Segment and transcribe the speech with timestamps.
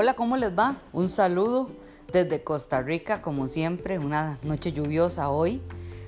[0.00, 0.76] Hola, ¿cómo les va?
[0.92, 1.72] Un saludo
[2.12, 5.60] desde Costa Rica, como siempre, una noche lluviosa hoy.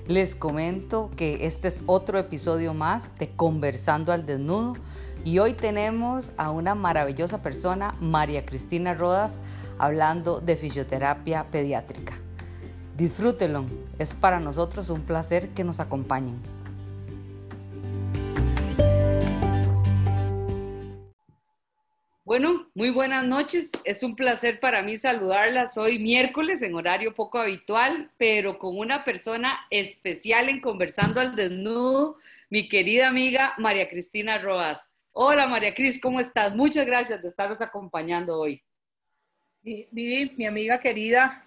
[0.07, 4.77] Les comento que este es otro episodio más de Conversando al Desnudo
[5.25, 9.41] y hoy tenemos a una maravillosa persona, María Cristina Rodas,
[9.77, 12.13] hablando de fisioterapia pediátrica.
[12.95, 13.65] Disfrútenlo,
[13.99, 16.60] es para nosotros un placer que nos acompañen.
[22.73, 23.71] Muy buenas noches.
[23.83, 29.03] Es un placer para mí saludarlas hoy miércoles en horario poco habitual, pero con una
[29.03, 32.17] persona especial en Conversando al Desnudo,
[32.49, 34.95] mi querida amiga María Cristina Roas.
[35.11, 36.55] Hola María Cris, ¿cómo estás?
[36.55, 38.63] Muchas gracias de estarnos acompañando hoy.
[39.61, 41.45] Vivi, mi amiga querida,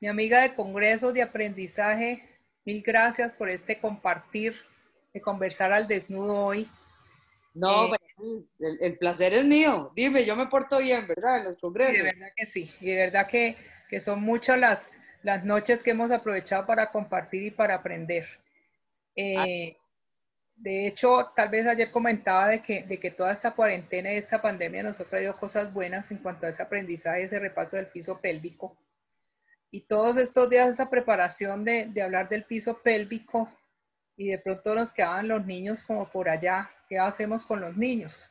[0.00, 2.28] mi amiga de congresos de aprendizaje,
[2.64, 4.56] mil gracias por este compartir,
[5.14, 6.68] de conversar al desnudo hoy.
[7.58, 9.92] No, eh, el, placer es mío.
[9.94, 11.38] Dime, yo me porto bien, ¿verdad?
[11.38, 11.96] En los congresos.
[11.96, 12.72] de verdad que sí.
[12.80, 13.56] Y de verdad que,
[14.00, 14.88] son muchas las,
[15.22, 18.26] las noches que hemos aprovechado para compartir y para aprender.
[19.16, 19.74] Eh,
[20.54, 24.40] de hecho, tal vez ayer comentaba de que, de que toda esta cuarentena y esta
[24.40, 28.20] pandemia nos ha traído cosas buenas en cuanto a ese aprendizaje, ese repaso del piso
[28.20, 28.76] pélvico.
[29.70, 33.52] Y todos estos días, esa preparación de, de hablar del piso pélvico
[34.16, 38.30] y de pronto nos quedaban los niños como por allá ¿qué hacemos con los niños?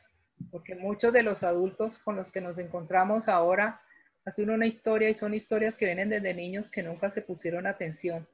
[0.51, 3.81] Porque muchos de los adultos con los que nos encontramos ahora
[4.25, 8.27] hacen una historia y son historias que vienen desde niños que nunca se pusieron atención.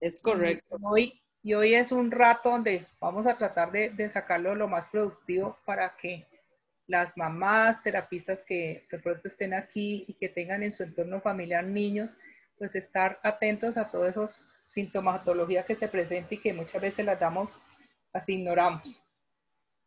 [0.00, 0.76] Es correcto.
[0.78, 4.68] Y hoy, y hoy es un rato donde vamos a tratar de, de sacarlo lo
[4.68, 6.26] más productivo para que
[6.86, 11.64] las mamás, terapistas que de pronto estén aquí y que tengan en su entorno familiar
[11.64, 12.10] niños,
[12.58, 17.18] pues estar atentos a todas esas sintomatologías que se presentan y que muchas veces las
[17.18, 17.60] damos,
[18.12, 19.02] las ignoramos.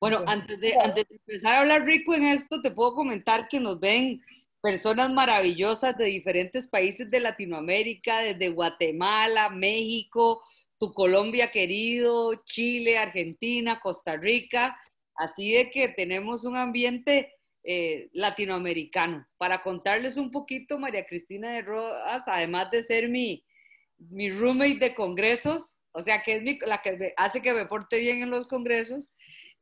[0.04, 3.62] Bueno, antes de, antes de empezar a hablar rico en esto, te puedo comentar que
[3.62, 4.18] nos ven
[4.60, 10.44] personas maravillosas de diferentes países de Latinoamérica, desde Guatemala, México,
[10.78, 14.78] tu Colombia querido, Chile, Argentina, Costa Rica.
[15.16, 19.26] Así de que tenemos un ambiente eh, latinoamericano.
[19.38, 23.42] Para contarles un poquito, María Cristina de Rodas, además de ser mi,
[23.98, 28.22] mi roommate de congresos, o sea, que es la que hace que me porte bien
[28.22, 29.10] en los congresos,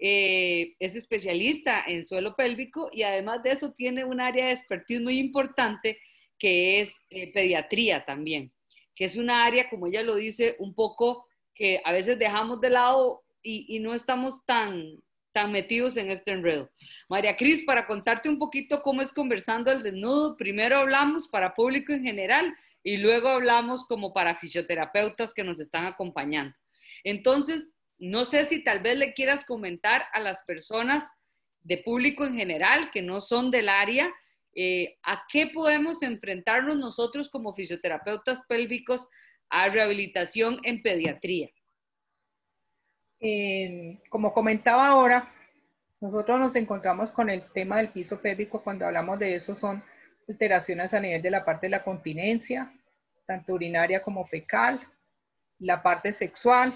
[0.03, 5.00] eh, es especialista en suelo pélvico y además de eso tiene un área de expertise
[5.00, 6.00] muy importante
[6.39, 8.51] que es eh, pediatría también,
[8.95, 12.72] que es una área, como ella lo dice, un poco que a veces dejamos de
[12.72, 15.03] lado y, no estamos tan,
[15.34, 16.72] tan metidos en este enredo.
[17.07, 21.94] María Cris, para contarte un poquito cómo es conversando el desnudo, primero hablamos para público
[21.94, 26.56] en general y luego hablamos como para fisioterapeutas que nos están acompañando.
[27.03, 31.12] Entonces, no sé si tal vez le quieras comentar a las personas
[31.62, 34.12] de público en general que no son del área,
[34.56, 39.07] eh, ¿a qué podemos enfrentarnos nosotros como fisioterapeutas pélvicos
[39.50, 41.51] a rehabilitación en pediatría?
[43.19, 45.31] Eh, como comentaba ahora,
[46.00, 48.63] nosotros nos encontramos con el tema del piso pélvico.
[48.63, 49.83] Cuando hablamos de eso son
[50.28, 52.73] alteraciones a nivel de la parte de la continencia,
[53.28, 54.81] tanto urinaria como fecal,
[55.59, 56.73] la parte sexual,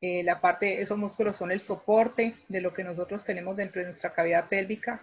[0.00, 3.88] eh, la parte, esos músculos son el soporte de lo que nosotros tenemos dentro de
[3.88, 5.02] nuestra cavidad pélvica,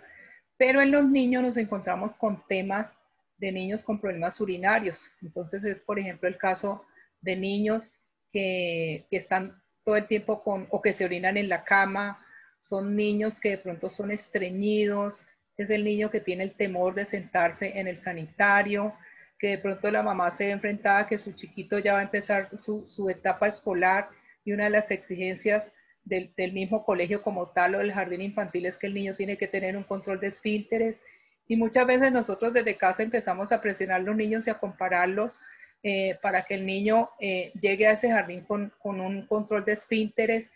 [0.57, 2.97] pero en los niños nos encontramos con temas
[3.37, 5.11] de niños con problemas urinarios.
[5.21, 6.85] Entonces es, por ejemplo, el caso
[7.19, 7.91] de niños
[8.31, 12.25] que, que están todo el tiempo con, o que se orinan en la cama,
[12.61, 15.25] son niños que de pronto son estreñidos,
[15.57, 18.93] es el niño que tiene el temor de sentarse en el sanitario,
[19.37, 22.49] que de pronto la mamá se ve enfrentada que su chiquito ya va a empezar
[22.57, 24.09] su, su etapa escolar
[24.45, 25.73] y una de las exigencias
[26.05, 29.47] del, mismo colegio como tal o del jardín infantil es que el niño tiene que
[29.47, 31.01] tener un control de esfínteres
[31.47, 35.39] y muchas veces nosotros desde casa empezamos a presionar a los niños y a compararlos
[35.81, 40.51] eh, para que el niño eh, llegue a ese jardín con, un control de esfínteres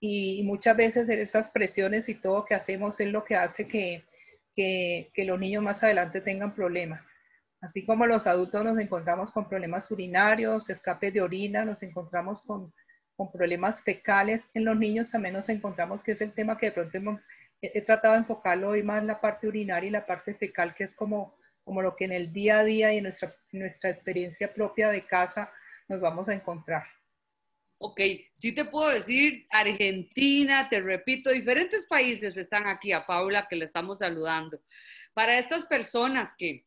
[0.00, 4.04] y, muchas veces esas presiones y todo que hacemos es lo que hace que,
[4.54, 7.06] que, que los niños más adelante tengan problemas.
[7.60, 12.72] Así como los adultos nos encontramos con problemas urinarios, escape de orina, nos encontramos con
[13.16, 16.72] con problemas fecales en los niños también nos encontramos que es el tema que de
[16.72, 17.20] pronto
[17.60, 20.94] he, tratado de enfocarlo hoy más la parte urinaria y la parte fecal, que es
[20.94, 24.88] como, como lo que en el día a día y en nuestra, nuestra experiencia propia
[24.88, 25.52] de casa
[25.88, 26.84] nos vamos a encontrar.
[27.78, 28.00] Ok,
[28.32, 33.64] sí te puedo decir, Argentina, te repito, diferentes países están aquí, a Paula que le
[33.64, 34.60] estamos saludando.
[35.14, 36.64] Para estas personas que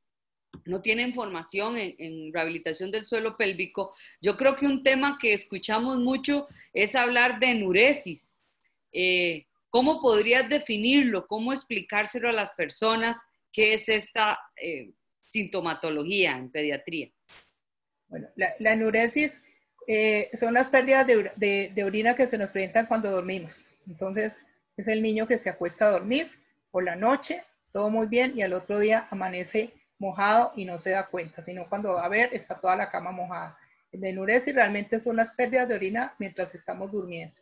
[0.65, 5.97] no tienen formación en, rehabilitación del suelo pélvico, yo creo que un tema que escuchamos
[5.97, 8.39] mucho es hablar de enuresis.
[8.91, 11.27] Eh, ¿Cómo podrías definirlo?
[11.27, 14.91] ¿Cómo explicárselo a las personas qué es esta eh,
[15.35, 17.09] sintomatología en pediatría.
[18.07, 19.33] Bueno, la, enuresis
[19.87, 23.65] eh, son las pérdidas de, de, orina que se nos presentan cuando dormimos.
[23.87, 24.41] Entonces,
[24.77, 26.29] es el niño que se acuesta a dormir
[26.71, 30.91] por la noche, todo muy bien, y al otro día amanece mojado y no se
[30.91, 33.57] da cuenta, sino cuando va a ver está toda la cama mojada.
[33.91, 37.39] El enuresis realmente son las pérdidas de orina mientras estamos durmiendo.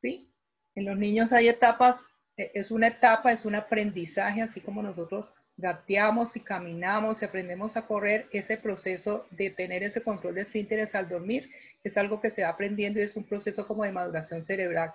[0.00, 0.32] ¿sí?
[0.74, 2.00] En los niños hay etapas,
[2.36, 7.76] eh, es una etapa, es un aprendizaje, así como nosotros gateamos y caminamos y aprendemos
[7.76, 11.50] a correr, ese proceso de tener ese control de esfínteres al dormir
[11.84, 14.94] es algo que se va aprendiendo y es un proceso como de maduración cerebral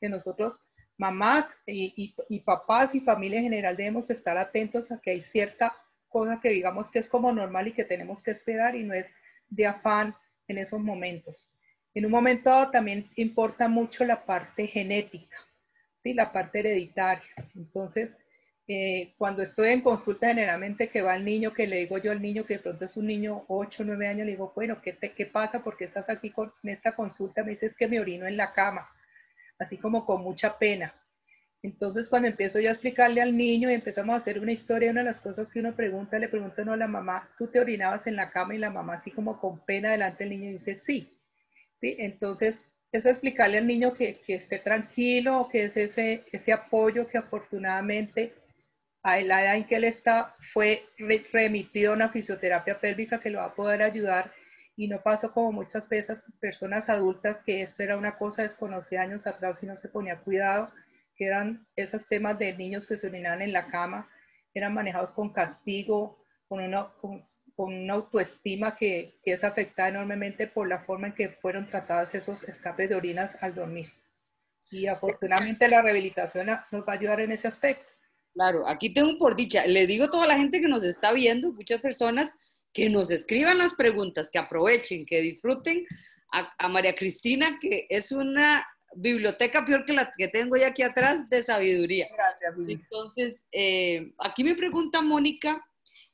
[0.00, 0.58] que nosotros,
[0.96, 5.76] mamás y, y papás y familia en general debemos estar atentos a que hay cierta
[6.08, 9.06] cosa que digamos que es como normal y que tenemos que esperar y no es
[9.48, 10.14] de afán
[10.48, 11.48] en esos momentos.
[11.94, 15.38] En un momento dado también importa mucho la parte genética,
[16.02, 16.12] ¿sí?
[16.12, 17.24] la parte hereditaria.
[17.54, 18.14] Entonces,
[18.68, 22.20] eh, cuando estoy en consulta generalmente que va el niño, que le digo yo al
[22.20, 24.92] niño que de pronto es un niño 8 o 9 años, le digo, bueno, ¿qué,
[24.92, 25.62] te, ¿qué pasa?
[25.62, 27.42] porque estás aquí con en esta consulta?
[27.44, 28.90] Me dices que me orino en la cama,
[29.58, 30.94] así como con mucha pena.
[31.62, 35.00] Entonces, cuando empiezo yo a explicarle al niño y empezamos a hacer una historia, una
[35.00, 38.06] de las cosas que uno pregunta, le pregunta no a la mamá, ¿tú te orinabas
[38.06, 38.54] en la cama?
[38.54, 41.12] Y la mamá así como con pena delante del niño dice, sí.
[41.80, 41.96] ¿Sí?
[41.98, 47.18] Entonces, es explicarle al niño que, que esté tranquilo, que es ese, ese apoyo que
[47.18, 48.32] afortunadamente
[49.02, 50.82] a la edad en que él está fue
[51.32, 54.32] remitido a una fisioterapia pélvica que lo va a poder ayudar
[54.76, 59.26] y no pasó como muchas veces personas adultas que esto era una cosa desconocida años
[59.26, 60.70] atrás y no se ponía cuidado
[61.16, 64.08] que eran esos temas de niños que se orinaban en la cama,
[64.54, 67.22] eran manejados con castigo, con una, con,
[67.56, 72.44] una autoestima que, que, es afectada enormemente por la forma en que fueron tratadas esos
[72.44, 73.90] escapes de orinas al dormir.
[74.70, 77.86] Y afortunadamente la rehabilitación nos va a ayudar en ese aspecto.
[78.34, 81.52] Claro, aquí tengo por dicha, le digo a toda la gente que nos está viendo,
[81.52, 82.34] muchas personas,
[82.72, 85.86] que nos escriban las preguntas, que aprovechen, que disfruten
[86.32, 88.66] a, a María Cristina, que es una
[88.96, 92.08] biblioteca peor que la que tengo ya aquí atrás de sabiduría.
[92.12, 92.54] Gracias.
[92.68, 95.64] Entonces, eh, aquí me pregunta Mónica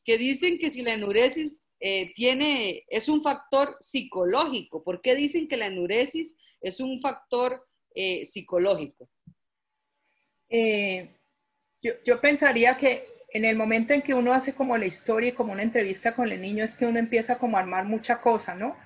[0.04, 4.82] que dicen que si la enuresis eh, tiene, es un factor psicológico.
[4.82, 9.08] ¿Por qué dicen que la enuresis es un factor eh, psicológico?
[11.80, 15.32] Yo, yo, pensaría que en el momento en que uno hace como la historia y
[15.32, 18.54] como una entrevista con el niño es que uno empieza como a armar mucha cosa,
[18.54, 18.76] ¿no?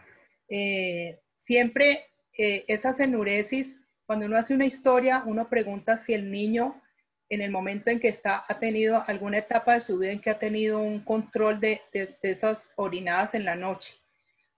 [1.35, 2.05] siempre
[2.39, 3.75] esas enuresis
[4.06, 6.81] cuando uno hace una historia, uno pregunta si el niño
[7.29, 10.31] en el momento en que está, ha tenido alguna etapa de su vida en que
[10.31, 11.81] ha tenido un control de,
[12.23, 13.94] esas orinadas en la noche.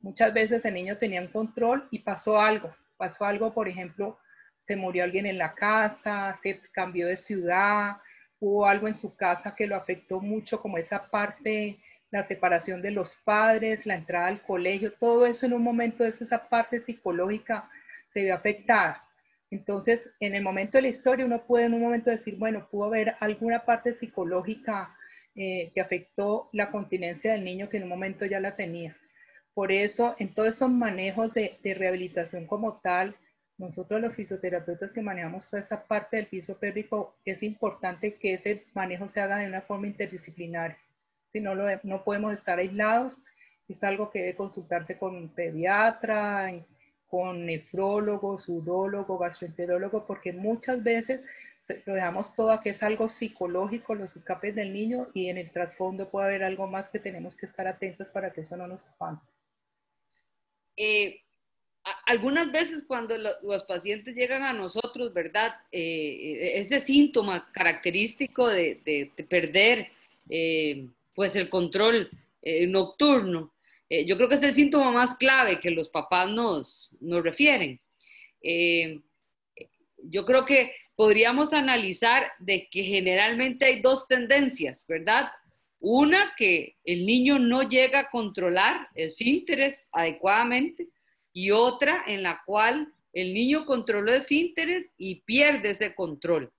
[0.00, 2.74] Muchas veces el niño tenía un control y pasó algo.
[2.98, 4.18] Pasó algo, por ejemplo,
[4.60, 7.96] se murió alguien en la casa, se cambió de ciudad,
[8.38, 11.78] hubo algo en su casa que lo afectó mucho, como esa parte,
[12.10, 16.22] la separación de los padres, la entrada al colegio, todo eso en un momento, eso,
[16.22, 17.70] esa parte psicológica
[18.12, 19.07] se vio afectada.
[19.50, 22.84] Entonces, en el momento de la historia, uno puede en un momento decir, bueno, pudo
[22.84, 24.94] haber alguna parte psicológica
[25.34, 28.96] eh, que afectó la continencia del niño que en un momento ya la tenía.
[29.54, 33.16] Por eso, en todos esos manejos de, rehabilitación como tal,
[33.56, 38.66] nosotros los fisioterapeutas que manejamos toda esta parte del piso pélvico, es importante que ese
[38.74, 40.78] manejo se haga de una forma interdisciplinaria.
[41.32, 43.14] Si no, lo, no podemos estar aislados,
[43.68, 46.52] es algo que debe consultarse con un pediatra,
[47.08, 51.22] con nefrólogos, urólogos, gastroenterólogos, porque muchas veces
[51.86, 55.50] lo dejamos todo a que es algo psicológico, los escapes del niño, y en el
[55.50, 58.86] trasfondo puede haber algo más que tenemos que estar atentos para que eso no nos
[58.98, 59.24] avance.
[60.76, 61.22] Eh,
[62.06, 65.54] algunas veces cuando los pacientes llegan a nosotros, ¿verdad?
[65.72, 69.88] Eh, ese síntoma característico de, perder
[70.28, 72.10] eh, pues el control
[72.68, 73.52] nocturno,
[73.88, 77.80] eh, yo creo que es el síntoma más clave que los papás nos, nos refieren.
[78.42, 79.00] Eh,
[80.02, 85.30] yo creo que podríamos analizar de que generalmente hay dos tendencias, ¿verdad?
[85.80, 90.88] Una, que el niño no llega a controlar esfínteres adecuadamente
[91.32, 96.52] y otra en la cual el niño controló esfínteres y pierde ese control,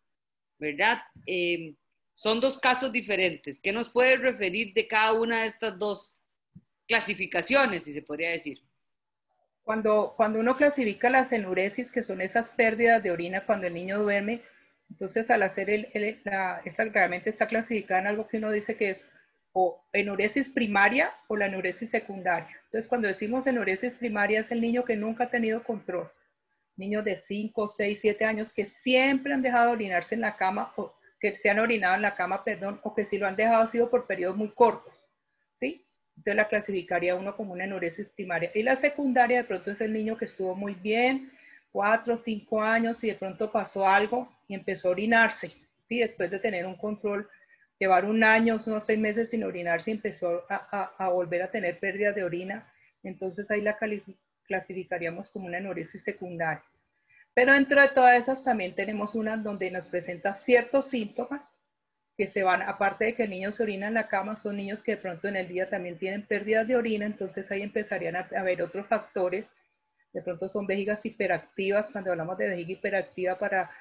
[0.58, 1.02] ¿verdad?
[1.26, 1.76] Eh,
[2.14, 3.60] son dos casos diferentes.
[3.60, 6.19] ¿Qué nos puede referir de cada una de estas dos
[6.90, 8.62] clasificaciones, si se podría decir.
[9.62, 14.00] Cuando, cuando uno clasifica las enuresis, que son esas pérdidas de orina cuando el niño
[14.00, 14.42] duerme,
[14.90, 18.90] entonces al hacer el, la, esa realmente está clasificada en algo que uno dice que
[18.90, 19.08] es
[19.52, 22.60] o enuresis primaria o la enuresis secundaria.
[22.66, 26.12] Entonces cuando decimos enuresis primaria es el niño que nunca ha tenido control.
[26.76, 30.74] Niños de 5, 6, 7 años que siempre han dejado de orinarse en la cama
[30.76, 33.62] o que se han orinado en la cama, perdón, o que si lo han dejado
[33.62, 34.94] ha sido por periodos muy cortos,
[35.60, 35.86] ¿sí?
[36.20, 38.52] Entonces la clasificaría uno como una enuresis primaria.
[38.54, 41.32] Y la secundaria de pronto es el niño que estuvo muy bien,
[41.72, 45.54] cuatro o cinco años y de pronto pasó algo y empezó a orinarse,
[45.88, 46.00] ¿sí?
[46.00, 47.30] Después de tener un control,
[47.80, 52.12] llevar un año, unos seis meses sin orinarse, empezó a, a, volver a tener pérdida
[52.12, 52.70] de orina.
[53.02, 53.78] Entonces ahí la
[54.46, 56.66] clasificaríamos como una enuresis secundaria.
[57.34, 61.44] Pero dentro de todas esas también tenemos una donde nos presenta ciertos síntomas
[62.20, 64.84] que se van, aparte de que el niño se orina en la cama, son niños
[64.84, 68.28] que de pronto en el día también tienen pérdidas de orina, entonces ahí empezarían a
[68.36, 69.46] haber otros factores.
[70.12, 73.72] De pronto son vejigas hiperactivas, cuando hablamos de vejiga hiperactiva para,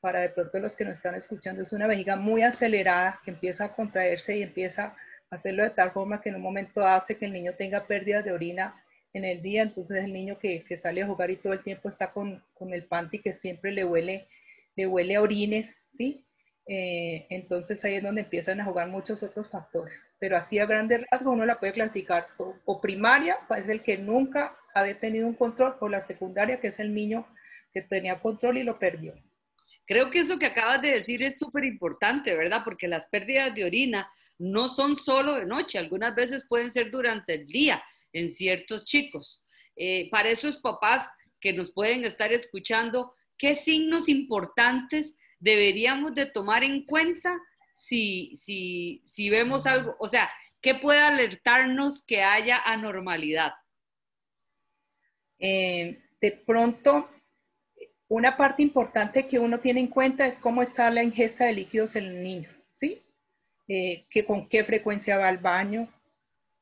[0.00, 3.64] para de pronto los que nos están escuchando, es una vejiga muy acelerada que empieza
[3.64, 4.94] a contraerse y empieza
[5.28, 8.24] a hacerlo de tal forma que en un momento hace que el niño tenga pérdidas
[8.24, 8.80] de orina
[9.12, 11.88] en el día, entonces el niño que, que, sale a jugar y todo el tiempo
[11.88, 14.28] está con, con, el panty que siempre le huele,
[14.76, 16.24] le huele a orines, ¿sí?
[16.70, 19.98] Eh, entonces ahí es donde empiezan a jugar muchos otros factores.
[20.18, 23.96] Pero así a grandes rasgos uno la puede clasificar o, primaria, pues es el que
[23.96, 27.26] nunca ha tenido un control, o la secundaria, que es el niño
[27.72, 29.14] que tenía control y lo perdió.
[29.86, 32.60] Creo que eso que acabas de decir es súper importante, ¿verdad?
[32.62, 37.34] Porque las pérdidas de orina no son solo de noche, algunas veces pueden ser durante
[37.34, 37.82] el día
[38.12, 39.42] en ciertos chicos.
[39.74, 41.10] Eh, para esos papás
[41.40, 47.38] que nos pueden estar escuchando, ¿qué signos importantes deberíamos de tomar en cuenta
[47.72, 49.96] si, si, si vemos algo?
[49.98, 50.30] O sea,
[50.60, 53.52] ¿qué puede alertarnos que haya anormalidad?
[55.38, 57.08] Eh, de pronto,
[58.08, 61.94] una parte importante que uno tiene en cuenta es cómo está la ingesta de líquidos
[61.96, 63.02] en el niño, ¿sí?
[63.68, 65.88] Eh, que con qué frecuencia va al baño,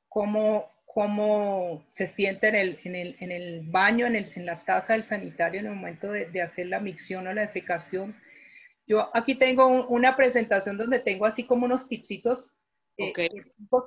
[0.08, 4.64] cómo, cómo se siente en el, en el, en el baño, en, el, en, la
[4.64, 8.16] taza del sanitario en el momento de, de, hacer la micción o la defecación.
[8.86, 12.52] Yo aquí tengo una presentación donde tengo así como unos tipsitos
[12.96, 13.28] eh, que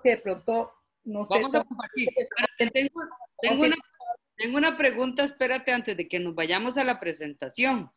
[0.04, 0.72] de pronto
[1.04, 1.36] no sé.
[1.36, 2.10] Vamos a compartir.
[2.72, 3.02] tengo,
[3.42, 3.76] tengo, una,
[4.36, 7.90] tengo, una, pregunta, espérate, antes de que nos vayamos a la presentación.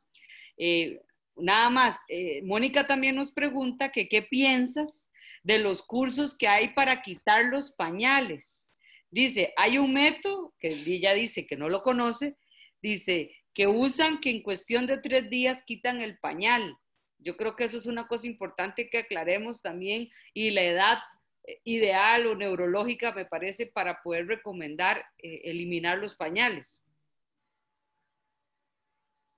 [0.57, 1.01] Eh,
[1.37, 5.11] nada más, eh, Mónica también nos pregunta que qué piensas
[5.43, 8.71] de los cursos que hay para quitar los pañales.
[9.11, 12.37] Dice, hay un método, que ella dice que no lo conoce,
[12.81, 16.79] dice, que usan que en cuestión de tres días quitan el pañal.
[17.23, 20.99] Yo creo que eso es una cosa importante que aclaremos también y la edad
[21.45, 26.81] eh, ideal o neurológica me parece para poder recomendar eh, eliminar los pañales.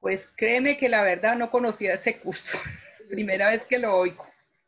[0.00, 2.58] Pues créeme que la verdad no conocía ese curso.
[3.08, 4.26] Primera vez que lo oigo.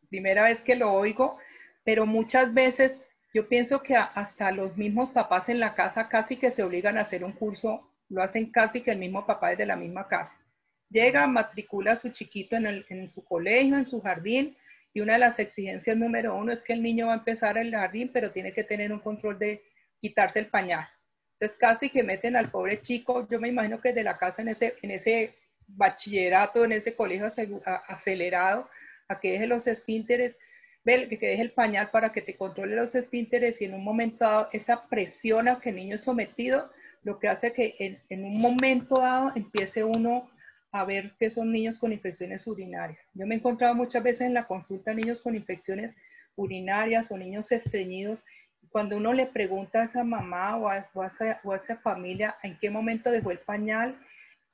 [0.08, 1.38] Primera vez que lo oigo,
[1.84, 3.00] pero muchas veces
[3.34, 7.02] yo pienso que hasta los mismos papás en la casa casi que se obligan a
[7.02, 10.38] hacer un curso, lo hacen casi que el mismo papá es de la misma casa.
[10.96, 14.56] Llega, matricula a su chiquito en, en su colegio, en su jardín,
[14.94, 17.70] y una de las exigencias número uno es que el niño va a empezar el
[17.70, 19.62] jardín, pero tiene que tener un control de
[20.00, 20.88] quitarse el pañal.
[21.34, 24.48] Entonces casi que meten al pobre chico, yo me imagino que de la casa en
[24.48, 25.34] ese, en ese
[25.66, 27.30] bachillerato, en ese colegio
[27.88, 28.70] acelerado,
[29.06, 30.34] a que deje los esfínteres
[30.82, 34.48] que deje el pañal para que te controle los esfínteres y en un momento dado
[34.54, 36.70] esa presión a que el niño es sometido,
[37.02, 40.30] lo que hace que en, en un momento dado empiece uno
[40.72, 42.98] a ver que son niños con infecciones urinarias.
[43.14, 45.94] Yo me he encontrado muchas veces en la consulta niños con infecciones
[46.34, 48.24] urinarias o niños estreñidos.
[48.70, 51.76] Cuando uno le pregunta a esa mamá o a, o a, esa, o a esa
[51.78, 53.98] familia en qué momento dejó el pañal,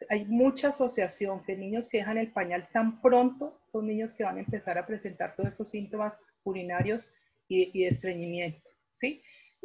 [0.09, 4.37] hay mucha asociación que niños que dejan el pañal tan pronto son niños que van
[4.37, 6.15] a empezar a presentar todos esos síntomas
[6.45, 7.09] urinarios
[7.49, 9.23] y, de estreñimiento, ¿sí?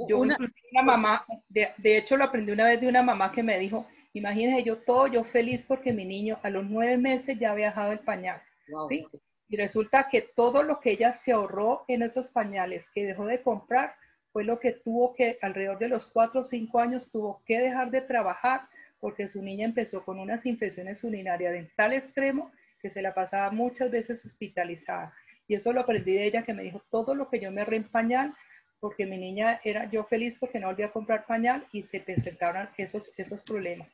[0.09, 0.37] Yo una,
[0.71, 3.87] una mamá, de, de, hecho lo aprendí una vez de una mamá que me dijo,
[4.17, 7.91] imagínese yo todo, yo feliz porque mi niño a los nueve meses ya había dejado
[7.91, 8.41] el pañal,
[8.89, 9.05] ¿sí?
[9.49, 13.41] Y resulta que todo lo que ella se ahorró en esos pañales que dejó de
[13.41, 13.95] comprar
[14.33, 17.89] fue lo que tuvo que, alrededor de los cuatro o cinco años, tuvo que dejar
[17.91, 18.67] de trabajar
[18.99, 23.51] porque su niña empezó con unas infecciones urinarias en tal extremo que se la pasaba
[23.51, 25.13] muchas veces hospitalizada.
[25.47, 27.83] Y eso lo aprendí de ella que me dijo todo lo que yo me en
[27.85, 28.35] pañal,
[28.79, 32.69] porque mi niña era yo feliz porque no volví a comprar pañal y se presentaron
[32.77, 33.87] esos, esos problemas.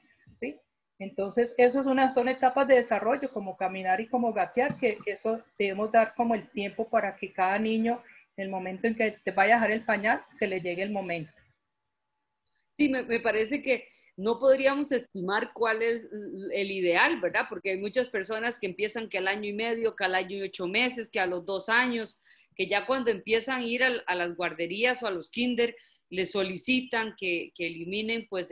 [0.99, 5.41] Entonces, eso es una, son etapas de desarrollo, como caminar y como gatear, que eso
[5.57, 8.01] debemos dar como el tiempo para que cada niño,
[8.37, 10.91] en el momento en que te vaya a dejar el pañal, se le llegue el
[10.91, 11.31] momento.
[12.77, 16.07] Sí, me, me parece que no podríamos estimar cuál es
[16.51, 17.45] el ideal, ¿verdad?
[17.49, 20.43] Porque hay muchas personas que empiezan que al año y medio, que al año y
[20.43, 22.19] ocho meses, que a los dos años,
[22.55, 25.75] que ya cuando empiezan a ir a, las guarderías o a los kinder,
[26.13, 28.49] les solicitan que, eliminen pues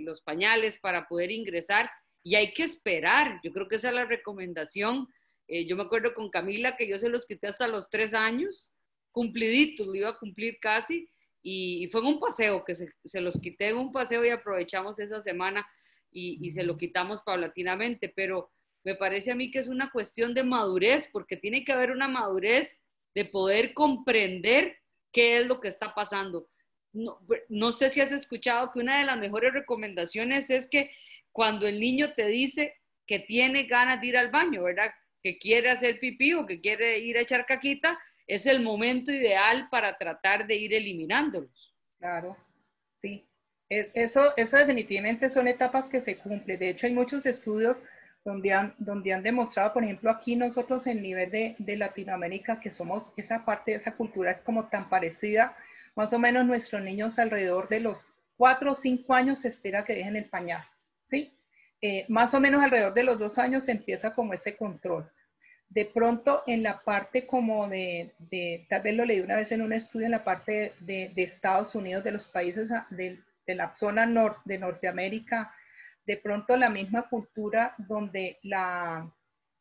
[0.00, 1.90] los pañales para poder ingresar
[2.22, 3.36] y hay que esperar.
[3.42, 5.08] Yo creo que esa es la recomendación
[5.50, 8.70] Eh, yo me acuerdo con Camila que yo se los quité hasta los tres años,
[9.12, 11.08] cumpliditos, lo iba a cumplir casi,
[11.42, 14.98] y, fue en un paseo que se, se, los quité en un paseo y aprovechamos
[14.98, 15.66] esa semana
[16.10, 18.50] y, y se lo quitamos paulatinamente, pero
[18.84, 22.08] me parece a mí que es una cuestión de madurez, porque tiene que haber una
[22.08, 22.82] madurez
[23.14, 24.76] de poder comprender
[25.12, 26.46] qué es lo que está pasando.
[27.48, 30.90] No, sé si has escuchado que una de las mejores recomendaciones es que
[31.32, 32.74] cuando el niño te dice
[33.06, 34.90] que tiene ganas de ir al baño, ¿verdad?
[35.22, 39.68] Que quiere hacer pipí o que quiere ir a echar caquita, es el momento ideal
[39.70, 41.74] para tratar de ir eliminándolos.
[41.98, 42.36] Claro,
[43.00, 43.26] sí.
[43.70, 46.58] E, eso, eso definitivamente son etapas que se cumplen.
[46.58, 47.76] De hecho, hay muchos estudios
[48.24, 52.70] donde han, donde han demostrado, por ejemplo, aquí nosotros en nivel de, de Latinoamérica, que
[52.70, 55.56] somos esa parte de esa cultura es como tan parecida,
[55.98, 57.98] más o menos nuestros niños alrededor de los
[58.36, 60.64] 4 o 5 años se espera que dejen el pañal,
[61.10, 61.36] ¿sí?
[61.82, 65.10] Eh, más o menos alrededor de los dos años empieza como ese control.
[65.68, 69.60] De pronto en la parte como de, de tal vez lo leí una vez en
[69.60, 74.06] un estudio en la parte de, Estados Unidos, de los países de, de la zona
[74.06, 75.52] norte de Norteamérica,
[76.06, 79.12] de pronto la misma cultura donde la,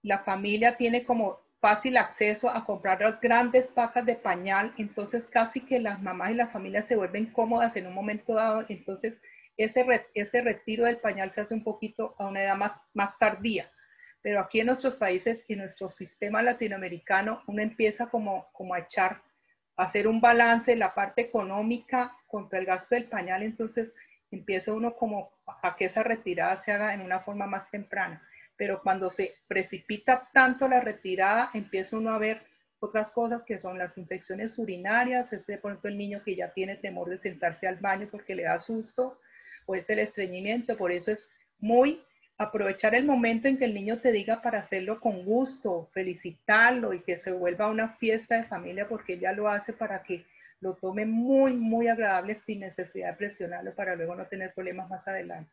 [0.03, 5.59] la familia tiene como fácil acceso a comprar las grandes pacas de pañal, entonces casi
[5.59, 9.15] que las mamás y la familia se vuelven cómodas en un momento dado, entonces
[9.57, 13.69] ese, ese retiro del pañal se hace un poquito a una edad más, más tardía.
[14.21, 19.21] Pero aquí en nuestros países, en nuestro sistema latinoamericano, uno empieza como, como a echar,
[19.75, 23.93] a hacer un balance, la parte económica contra el gasto del pañal, entonces
[24.31, 28.25] empieza uno como a que esa retirada se haga en una forma más temprana.
[28.57, 32.41] Pero cuando se precipita tanto la retirada, empieza uno a ver
[32.79, 36.75] otras cosas que son las infecciones urinarias, es de pronto el niño que ya tiene
[36.75, 39.19] temor de sentarse al baño porque le da susto,
[39.65, 42.03] o es el estreñimiento, por eso es muy
[42.37, 47.01] aprovechar el momento en que el niño te diga para hacerlo con gusto, felicitarlo y
[47.01, 50.25] que se vuelva una fiesta de familia porque ella lo hace para que
[50.59, 55.07] lo tome muy, muy agradable sin necesidad de presionarlo para luego no tener problemas más
[55.07, 55.51] adelante.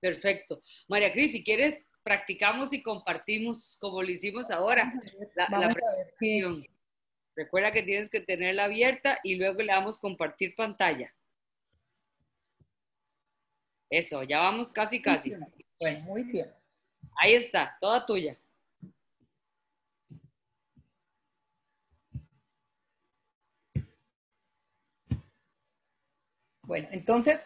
[0.00, 0.60] Perfecto.
[0.88, 4.92] María Cris, si quieres, practicamos y compartimos como lo hicimos ahora
[5.34, 6.64] la, presentación.
[7.34, 11.12] Recuerda que tienes que tenerla abierta y luego le damos compartir pantalla.
[13.90, 15.34] Eso, ya vamos casi, casi.
[15.80, 16.48] Bueno, muy bien.
[17.18, 18.38] Ahí está, toda tuya.
[26.62, 27.44] Bueno, entonces,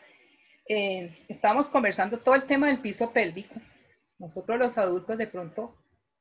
[0.69, 3.55] eh, estamos conversando todo el tema del piso pélvico.
[4.21, 5.77] Nosotros los adultos de pronto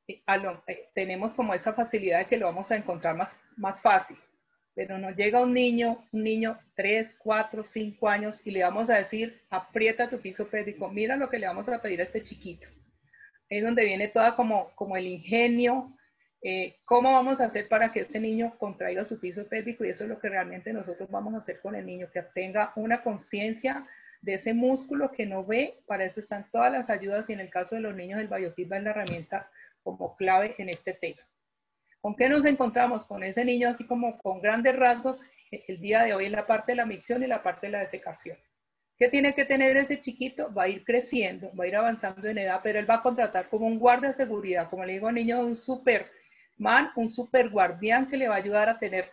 [0.08, 0.22] eh,
[0.66, 4.16] eh, tenemos como esa facilidad de que lo vamos a encontrar más, más fácil,
[4.74, 8.96] pero nos llega un niño, un niño 3, 4, 5 años y le vamos a
[8.96, 12.66] decir, aprieta tu piso pélvico, mira lo que le vamos a pedir a este chiquito.
[13.48, 15.96] Es donde viene toda como, como el ingenio,
[16.42, 19.84] eh, ¿Cómo vamos a hacer para que ese niño contraiga su piso pélvico?
[19.84, 22.72] Y eso es lo que realmente nosotros vamos a hacer con el niño, que tenga
[22.76, 23.86] una conciencia
[24.22, 25.80] de ese músculo que no ve.
[25.86, 28.78] Para eso están todas las ayudas y en el caso de los niños el biofeedback
[28.78, 29.50] es la herramienta
[29.82, 31.22] como clave en este tema.
[32.00, 33.06] ¿Con qué nos encontramos?
[33.06, 36.72] Con ese niño así como con grandes rasgos el día de hoy en la parte
[36.72, 38.38] de la micción y la parte de la defecación.
[38.96, 40.52] ¿Qué tiene que tener ese chiquito?
[40.52, 43.48] Va a ir creciendo, va a ir avanzando en edad, pero él va a contratar
[43.48, 46.10] como un guardia de seguridad, como le digo al niño, un súper
[46.58, 49.10] man, un super guardián que le va a ayudar a tener,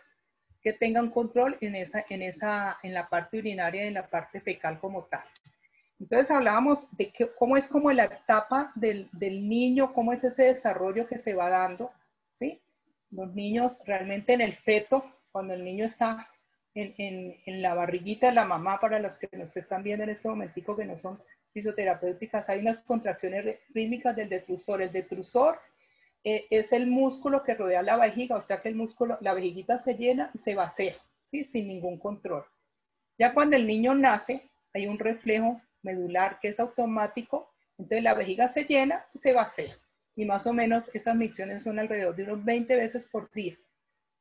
[0.62, 4.08] que tenga un control en, esa, en, esa, en la parte urinaria y en la
[4.08, 5.24] parte fecal como tal.
[6.00, 10.44] Entonces hablábamos de que, cómo es como la etapa del, del, niño, cómo es ese
[10.44, 11.90] desarrollo que se va dando,
[12.30, 12.60] ¿sí?
[13.10, 16.28] Los niños realmente en el feto, cuando el niño está
[16.74, 20.10] en, en, en la barriguita de la mamá, para los que nos están viendo en
[20.10, 21.20] este momentico que no son
[21.52, 24.82] fisioterapéuticas, hay unas contracciones rítmicas del detrusor.
[24.82, 25.58] El detrusor
[26.24, 29.78] eh, es el músculo que rodea la vejiga, o sea que el músculo, la vejiguita
[29.78, 31.44] se llena y se vacía, ¿sí?
[31.44, 32.44] sin ningún control.
[33.18, 38.48] Ya cuando el niño nace, hay un reflejo medular que es automático, entonces la vejiga
[38.48, 39.76] se llena y se vacía.
[40.16, 43.56] Y más o menos esas micciones son alrededor de unos 20 veces por día.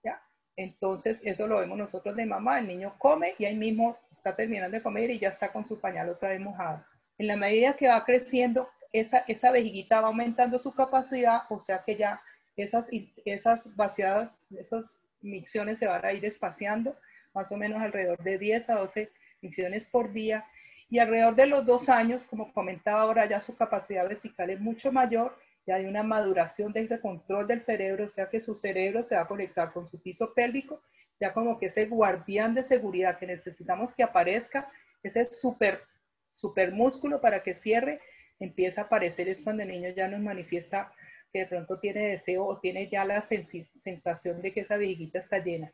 [0.03, 0.21] ¿ya?
[0.55, 4.77] Entonces eso lo vemos nosotros de mamá, el niño come y ahí mismo está terminando
[4.77, 6.85] de comer y ya está con su pañal otra vez mojado.
[7.17, 11.83] En la medida que va creciendo, esa, esa vejiguita va aumentando su capacidad, o sea
[11.83, 12.21] que ya
[12.55, 12.89] esas,
[13.25, 16.95] esas vaciadas, esas micciones se van a ir espaciando,
[17.33, 20.45] más o menos alrededor de 10 a 12 micciones por día.
[20.89, 24.91] Y alrededor de los dos años, como comentaba ahora, ya su capacidad vesical es mucho
[24.91, 29.03] mayor, ya hay una maduración de ese control del cerebro, o sea que su cerebro
[29.03, 30.81] se va a conectar con su piso pélvico,
[31.19, 34.71] ya como que ese guardián de seguridad que necesitamos que aparezca,
[35.03, 35.83] ese super,
[36.31, 37.99] super músculo para que cierre,
[38.39, 40.93] empieza a aparecer es cuando el niño ya nos manifiesta
[41.31, 45.39] que de pronto tiene deseo o tiene ya la sensación de que esa vejiguita está
[45.39, 45.71] llena.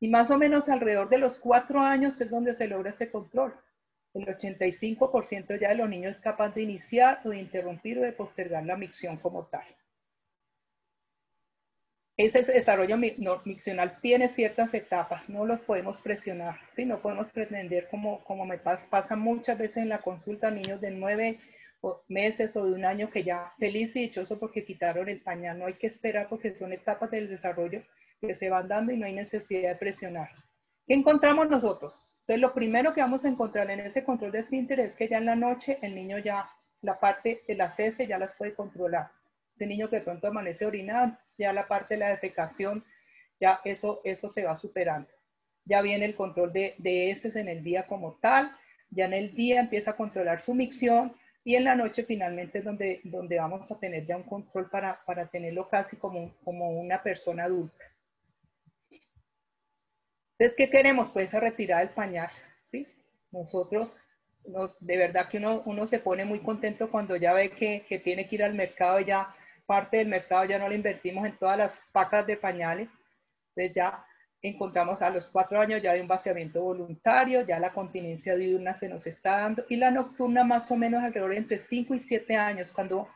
[0.00, 3.54] Y más o menos alrededor de los cuatro años es donde se logra ese control.
[4.14, 8.12] El 85% ya de los niños es capaz de iniciar o de interrumpir o de
[8.12, 9.64] postergar la micción como tal.
[12.16, 16.84] Ese desarrollo miccional tiene ciertas etapas, no los podemos presionar, ¿sí?
[16.84, 20.90] no podemos pretender como, como me pasa, muchas veces en la consulta, niños de
[22.08, 25.66] meses o de un año que ya feliz y dichoso porque quitaron el pañal, no
[25.66, 27.82] hay que esperar porque son etapas del desarrollo
[28.20, 30.28] que se van dando y no hay necesidad de presionar.
[30.86, 32.02] ¿Qué encontramos nosotros?
[32.20, 35.18] Entonces, lo primero que vamos a encontrar en ese control de esfínter es que ya
[35.18, 36.50] en la noche el niño ya,
[36.82, 39.10] la parte de las heces ya las puede controlar
[39.60, 42.82] ese niño que de pronto amanece orinado, ya la parte de la defecación,
[43.38, 45.10] ya eso, eso se va superando.
[45.66, 48.56] Ya viene el control de, de heces en el día como tal,
[48.88, 51.14] ya en el día empieza a controlar su micción
[51.44, 55.02] y en la noche finalmente es donde, donde vamos a tener ya un control para,
[55.04, 57.84] para tenerlo casi como, como una persona adulta.
[60.38, 61.10] Entonces, ¿qué queremos?
[61.10, 62.30] Pues a retirar el pañal,
[62.64, 62.86] ¿sí?
[63.30, 63.94] Nosotros,
[64.46, 67.98] nos, de verdad que uno, uno, se pone muy contento cuando ya ve que, que
[67.98, 69.34] tiene que ir al mercado y ya
[69.66, 72.88] parte del mercado ya no lo invertimos en todas las pacas de pañales.
[73.50, 74.04] Entonces ya
[74.42, 78.88] encontramos a los cuatro años ya de un vaciamiento voluntario, ya la continencia diurna se
[78.88, 82.36] nos está dando y la nocturna más o menos alrededor de entre 5 y 7
[82.36, 83.08] años, cuando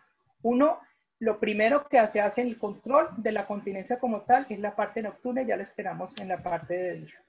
[0.42, 0.80] uno
[1.20, 5.00] lo primero que hace, hace el control de la continencia como tal es la parte
[5.00, 7.24] nocturna y ya la esperamos en la parte de día.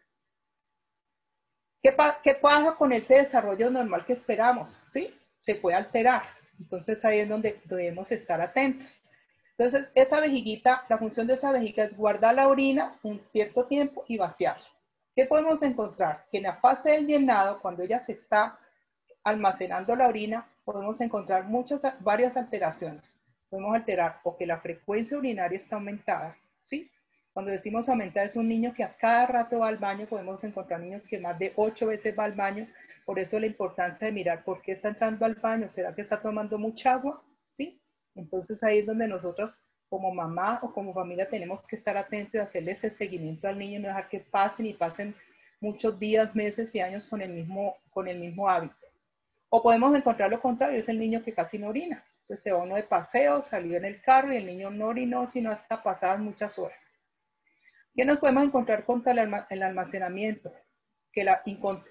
[1.82, 4.82] ¿Qué, ¿Qué, pasa con ese desarrollo normal que esperamos?
[4.88, 5.14] ¿Sí?
[5.40, 6.24] Se puede alterar.
[6.60, 9.00] Entonces ahí es donde debemos estar atentos.
[9.58, 14.04] Entonces, esa vejiguita, la función de esa vejiga es guardar la orina un cierto tiempo
[14.08, 14.66] y vaciarla.
[15.16, 16.26] ¿Qué podemos encontrar?
[16.30, 18.60] Que en la fase del llenado, cuando ella se está
[19.24, 23.16] almacenando la orina, podemos encontrar muchas, varias alteraciones.
[23.50, 26.92] Podemos alterar o que la frecuencia urinaria está aumentada, ¿sí?
[27.32, 30.82] Cuando decimos aumentar es un niño que a cada rato va al baño, podemos encontrar
[30.82, 32.68] niños que más de ocho veces va al baño,
[33.06, 36.22] por eso la importancia de mirar por qué está entrando al baño, ¿será que está
[36.22, 37.24] tomando mucha agua?
[37.52, 37.80] ¿Sí?
[38.16, 42.38] Entonces ahí es donde nosotros como mamá o como familia tenemos que estar atentos y
[42.40, 45.16] hacerle ese seguimiento al niño, no dejar que pasen y pasen
[45.60, 48.76] muchos días, meses y años con el mismo, con el mismo hábito.
[49.50, 52.04] O podemos encontrar lo contrario, es el niño que casi no orina.
[52.22, 55.28] Entonces se va uno de paseo, salió en el carro y el niño no orinó,
[55.28, 56.80] sino hasta pasadas muchas horas.
[57.94, 60.52] ¿Qué nos podemos encontrar contra el almacenamiento?
[61.12, 61.26] Que,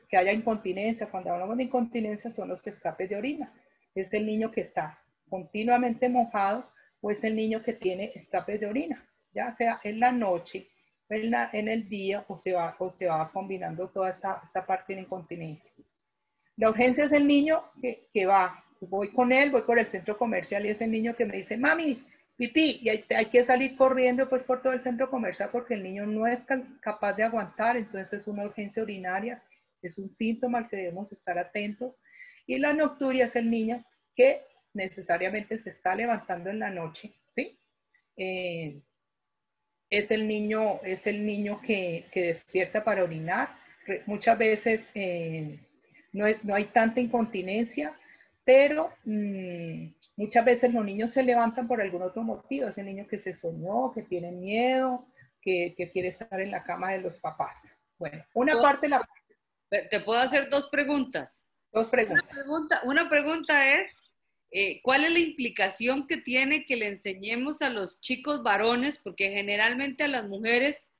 [0.08, 1.08] que haya incontinencia.
[1.08, 3.52] Cuando hablamos de incontinencia son los escapes de orina.
[3.94, 5.03] Es el niño que está
[5.34, 6.64] continuamente mojado
[7.00, 10.68] o es el niño que tiene escapes de orina, ya sea en la noche,
[11.08, 14.64] en, la, en el día o se, va, o se va combinando toda esta, esta
[14.64, 15.72] parte de incontinencia.
[16.56, 20.16] La urgencia es el niño que, que, va, voy con él, voy por el centro
[20.16, 23.76] comercial y es el niño que me dice, mami, pipí, y hay, hay, que salir
[23.76, 26.44] corriendo pues por todo el centro comercial porque el niño no es
[26.80, 29.42] capaz de aguantar, entonces es una urgencia urinaria,
[29.82, 31.96] es un síntoma al que debemos estar atentos.
[32.46, 34.42] Y la nocturia es el niño que
[34.74, 37.58] necesariamente se está levantando en la noche, ¿sí?
[38.16, 38.82] Eh,
[39.90, 43.56] es el niño, es el niño que, despierta para orinar.
[44.06, 45.60] Muchas veces eh,
[46.12, 47.94] no, hay tanta incontinencia,
[48.44, 52.68] pero mm, muchas veces los niños se levantan por algún otro motivo.
[52.68, 55.06] Es el niño que se soñó, que tiene miedo,
[55.40, 57.68] que, quiere estar en la cama de los papás.
[57.98, 59.06] Bueno, una parte la...
[59.68, 61.46] Te puedo hacer dos preguntas.
[61.72, 62.28] Dos preguntas.
[62.30, 64.13] pregunta, una pregunta es,
[64.56, 68.98] eh, ¿cuál es la implicación que tiene que le enseñemos a los chicos varones?
[68.98, 70.90] Porque generalmente a las mujeres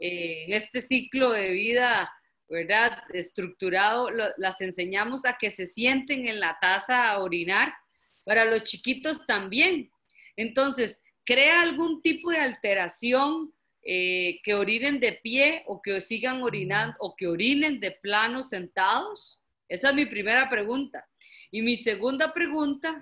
[0.00, 2.12] eh, en este ciclo de vida,
[2.48, 2.98] ¿verdad?
[3.14, 7.72] Estructurado, las enseñamos a que se sienten en la taza a orinar.
[8.24, 9.88] Para los chiquitos también.
[10.34, 16.96] Entonces, ¿crea algún tipo de alteración eh, que orinen de pie o que sigan orinando
[16.98, 19.40] o que orinen de plano sentados?
[19.68, 21.06] Esa es mi primera pregunta.
[21.50, 23.00] Y mi segunda pregunta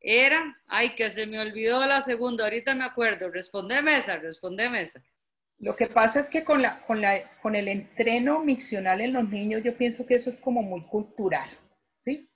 [0.00, 5.02] era, ay, que se me olvidó la segunda, ahorita me acuerdo, respondeme esa, respondeme esa.
[5.58, 9.28] Lo que pasa es que con, la, con, la, con el entreno miccional en los
[9.28, 11.50] niños, yo pienso que eso es como muy cultural,
[12.02, 12.30] ¿sí?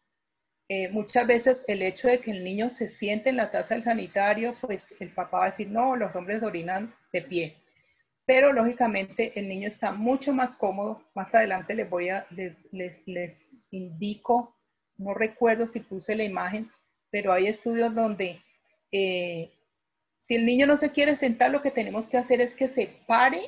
[0.69, 3.83] Eh, muchas veces el hecho de que el niño se siente en la taza del
[3.83, 7.57] sanitario, pues el papá va a decir, no, los hombres orinan de pie.
[8.27, 11.03] Pero lógicamente el niño está mucho más cómodo.
[11.15, 14.57] Más adelante les voy a, les, les, les indico
[14.97, 16.71] no recuerdo si puse la imagen,
[17.11, 18.43] pero hay estudios donde
[18.93, 19.51] eh,
[20.19, 22.87] si el niño no se quiere sentar, lo que tenemos que hacer es que se
[23.07, 23.43] pare,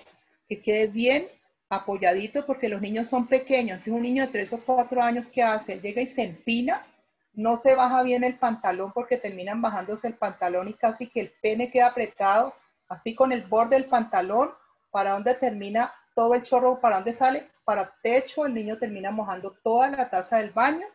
[0.48, 1.26] que quede bien
[1.68, 3.78] apoyadito, porque los niños son pequeños.
[3.78, 5.80] Entonces, un niño de 3 o 4 años, ¿qué hace?
[5.80, 6.84] Llega y se empina,
[7.32, 11.32] no se baja bien el pantalón porque terminan bajándose el pantalón y casi que el
[11.42, 12.54] pene queda apretado,
[12.88, 14.50] así con el borde del pantalón,
[14.90, 19.56] para donde termina todo el chorro, para donde sale, para techo, el niño termina mojando
[19.62, 20.86] toda la taza del baño,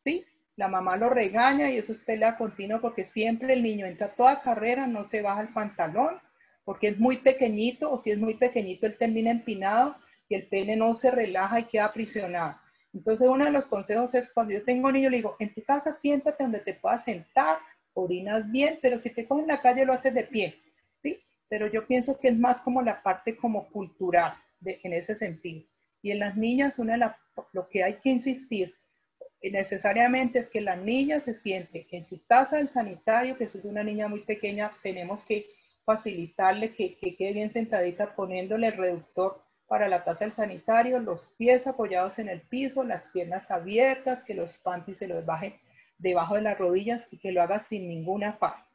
[0.00, 0.24] ¿sí?
[0.56, 4.42] La mamá lo regaña y eso es pelea continua porque siempre el niño entra toda
[4.42, 6.20] carrera, no se baja el pantalón
[6.64, 9.96] porque es muy pequeñito o si es muy pequeñito él termina empinado
[10.28, 12.56] y el pene no se relaja y queda aprisionado.
[12.92, 15.62] Entonces, uno de los consejos es cuando yo tengo un niño, le digo, en tu
[15.62, 17.58] casa siéntate donde te puedas sentar,
[17.94, 20.60] orinas bien, pero si te coges en la calle lo haces de pie,
[21.02, 21.20] ¿sí?
[21.48, 24.34] Pero yo pienso que es más como la parte como cultural
[24.64, 25.64] en ese sentido.
[26.02, 27.10] Y en las niñas, una de
[27.52, 28.74] lo que hay que insistir
[29.42, 33.82] necesariamente es que la niña se siente en su taza del sanitario, que es una
[33.82, 35.46] niña muy pequeña, tenemos que
[35.84, 41.28] facilitarle que, que quede bien sentadita poniéndole el reductor para la taza del sanitario, los
[41.38, 45.60] pies apoyados en el piso, las piernas abiertas, que los panties se los baje
[45.96, 48.66] debajo de las rodillas y que lo haga sin ninguna falta.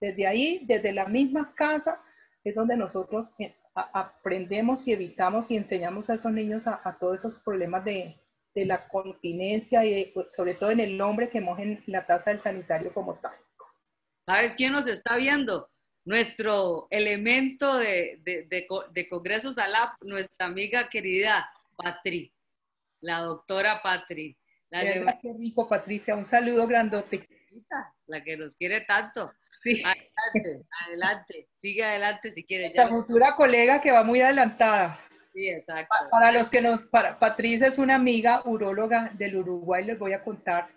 [0.00, 2.00] Desde ahí, desde la misma casa,
[2.44, 7.38] es donde nosotros eh, aprendemos y evitamos y enseñamos a esos niños a, todos esos
[7.38, 8.16] problemas de,
[8.60, 12.40] de la continencia y pues, sobre todo en el hombre que mojen la taza del
[12.40, 13.34] sanitario como tal.
[14.26, 15.68] ¿Sabes quién nos está viendo?
[16.06, 22.32] nuestro elemento de, de, de, de Congresos ALAP, nuestra amiga querida Patri,
[23.00, 24.36] la doctora Patri.
[24.70, 24.82] La
[25.20, 26.16] Qué rico, Patricia.
[26.16, 27.28] Un saludo grandote.
[28.06, 29.30] La que nos quiere tanto.
[29.62, 29.82] Sí.
[29.84, 31.48] Adelante, adelante.
[31.56, 32.72] Sigue adelante si quieres.
[32.74, 35.00] La futura colega que va muy adelantada.
[35.36, 35.94] Sí, exacto.
[36.10, 40.24] Para, los que nos, para, Patricia es una amiga uróloga del Uruguay, les voy a
[40.24, 40.68] contar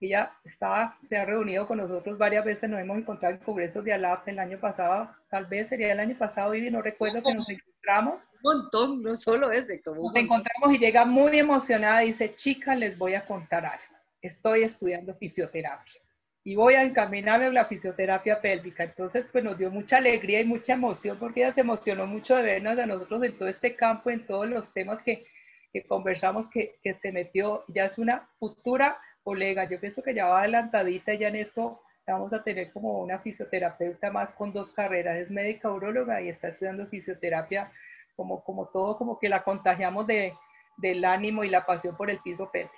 [0.00, 3.92] ella estaba, se ha reunido con nosotros varias veces, nos hemos encontrado en congresos de
[3.92, 7.48] ALAP el año pasado, tal vez sería el año pasado, y no recuerdo que nos
[7.48, 8.24] encontramos.
[8.42, 9.80] Un montón, no solo ese.
[9.82, 13.98] Como nos encontramos y llega muy emocionada, dice, chicas, les voy a contar algo.
[14.20, 16.00] Estoy estudiando fisioterapia
[16.48, 18.82] y voy a encaminarme a la fisioterapia pélvica.
[18.82, 22.42] Entonces, pues nos dio mucha alegría y mucha emoción porque ella se emocionó mucho de
[22.42, 25.26] vernos a nosotros en todo este campo, en todos los temas que,
[25.74, 27.64] que conversamos, que, que se metió.
[27.68, 29.68] Ya es una futura colega.
[29.68, 34.10] Yo pienso que ya va adelantadita ya en esto vamos a tener como una fisioterapeuta
[34.10, 37.70] más con dos carreras, es médica urologa y está estudiando fisioterapia
[38.16, 40.32] como, como todo, como que la contagiamos de,
[40.78, 42.72] del ánimo y la pasión por el piso pélvico.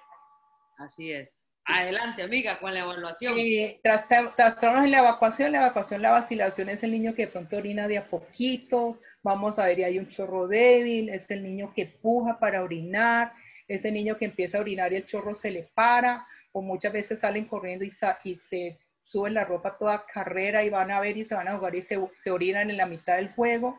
[0.76, 1.39] Así es.
[1.64, 3.34] Adelante, amiga, con la evaluación.
[3.36, 7.56] Y tras, en la evacuación, la evacuación, la vacilación es el niño que de pronto
[7.56, 11.86] orina de a poquito, vamos a ver, hay un chorro débil, es el niño que
[11.86, 13.32] puja para orinar,
[13.68, 17.20] ese niño que empieza a orinar y el chorro se le para, o muchas veces
[17.20, 21.34] salen corriendo y, se suben la ropa toda carrera y van a ver y se
[21.34, 23.78] van a jugar y se orinan en la mitad del juego.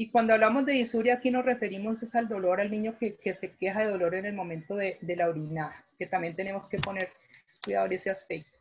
[0.00, 3.34] Y cuando hablamos de disuria, aquí nos referimos es al dolor, al niño que, que
[3.34, 6.78] se queja de dolor en el momento de, de, la orinada, que también tenemos que
[6.78, 7.10] poner
[7.62, 8.56] cuidado en ese aspecto.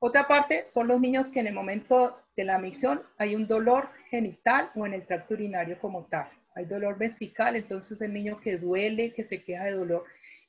[0.00, 3.88] Otra parte son los niños que en el momento de la micción hay un dolor
[4.10, 6.28] genital o en el tracto urinario como tal.
[6.56, 10.02] Hay dolor vesical, entonces el niño que duele, que se queja de dolor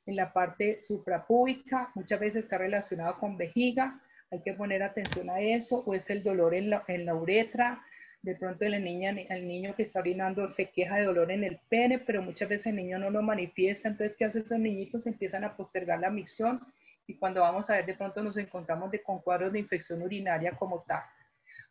[0.06, 4.00] en la parte suprapúbica, muchas veces está relacionado con vejiga,
[4.32, 7.80] hay que poner atención a eso, o es el dolor en la, en la uretra,
[8.26, 12.22] de pronto el niño que está orinando se queja de dolor en el pene, pero
[12.22, 15.06] muchas veces el niño no lo manifiesta, entonces ¿qué hacen esos niñitos?
[15.06, 16.60] Empiezan a postergar la micción
[17.06, 20.56] y cuando vamos a ver de pronto nos encontramos de, con cuadros de infección urinaria
[20.56, 21.02] como tal.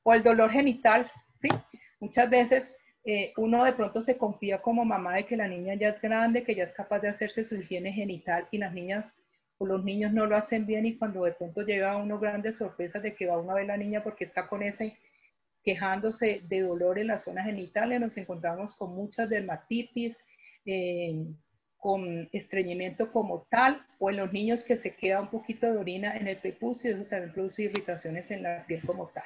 [0.04, 1.50] O el dolor genital, ¿sí?
[2.00, 5.90] Muchas veces eh, uno de pronto se confía como mamá de que la niña ya
[5.90, 9.12] es grande, que ya es capaz de hacerse su higiene genital y las niñas
[9.58, 13.04] o los niños no lo hacen bien y cuando de pronto llega uno grandes sorpresas
[13.04, 14.98] de que va uno a ver la niña porque está con ese
[15.66, 20.16] quejándose de dolor en la zona genital, nos encontramos con muchas dermatitis,
[20.64, 21.26] eh,
[21.76, 26.16] con estreñimiento como tal, o en los niños que se queda un poquito de orina
[26.16, 29.26] en el prepucio, eso también produce irritaciones en la piel como tal.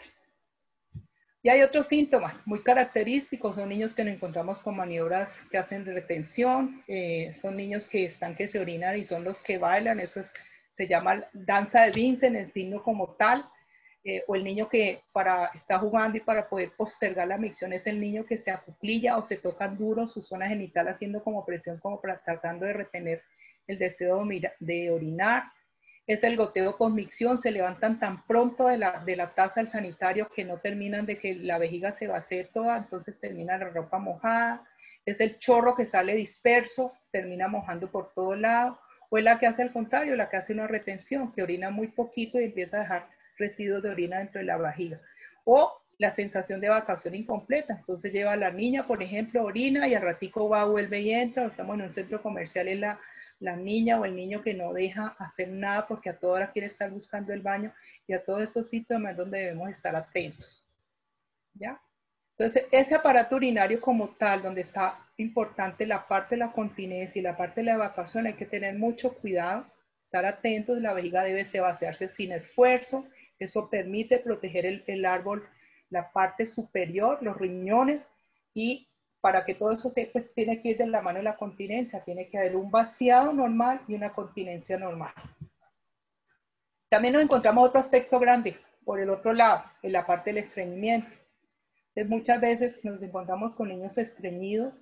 [1.42, 5.86] Y hay otros síntomas muy característicos, son niños que nos encontramos con maniobras que hacen
[5.86, 10.20] retención, eh, son niños que están que se orinan y son los que bailan, eso
[10.22, 10.34] es,
[10.70, 13.46] se llama danza de Vincent, el signo como tal,
[14.04, 17.86] eh, o el niño que para, está jugando y para poder postergar la micción es
[17.86, 21.80] el niño que se acuclilla o se tocan duro su zona genital haciendo como presión,
[21.80, 23.24] como para, tratando de retener
[23.68, 24.26] el deseo
[24.60, 25.44] de orinar.
[26.08, 29.70] Es el goteo con micción, se levantan tan pronto de la, de la taza del
[29.70, 34.00] sanitario que no terminan de que la vejiga se vacíe toda, entonces termina la ropa
[34.00, 34.64] mojada,
[35.06, 39.48] es el chorro que sale disperso, termina mojando por todo lado, o es la que
[39.48, 42.82] hace al contrario, la que hace una retención, que orina muy poquito y empieza a
[42.82, 45.00] dejar residuos de orina dentro de la vejiga.
[45.46, 47.74] O la sensación de vacación incompleta.
[47.74, 51.44] Entonces lleva a la niña, por ejemplo, orina y al ratico va, vuelve y entra,
[51.44, 53.00] o estamos en un centro comercial en la
[53.40, 56.68] la niña o el niño que no deja hacer nada porque a toda hora quiere
[56.68, 57.74] estar buscando el baño
[58.08, 60.66] y a todos estos síntomas donde debemos estar atentos.
[61.54, 61.80] ¿Ya?
[62.38, 67.24] Entonces, ese aparato urinario como tal, donde está importante la parte de la continencia y
[67.24, 69.66] la parte de la evacuación, hay que tener mucho cuidado,
[70.02, 73.06] estar atentos, la vejiga debe vaciarse sin esfuerzo,
[73.40, 75.48] eso permite proteger el, el árbol,
[75.90, 78.10] la parte superior, los riñones,
[78.54, 78.88] y
[79.22, 82.04] para que todo eso se, pues tiene que ir de la mano de la continencia,
[82.04, 85.14] tiene que haber un vaciado normal y una continencia normal.
[86.90, 91.20] También nos encontramos otro aspecto grande, por el otro lado, en la parte del estreñimiento
[92.06, 94.74] muchas veces nos encontramos con niños estreñidos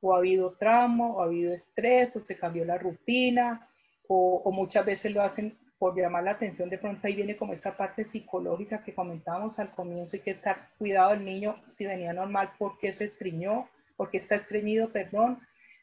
[0.00, 3.68] o ha habido trauma o ha habido estrés o se cambió la rutina
[4.08, 6.70] o, muchas veces lo hacen por llamar la atención.
[6.70, 10.68] De pronto ahí viene como esa parte psicológica que comentábamos al comienzo y que estar
[10.78, 15.40] cuidado del niño si venía normal, porque se estreñó, porque está estreñido, perdón.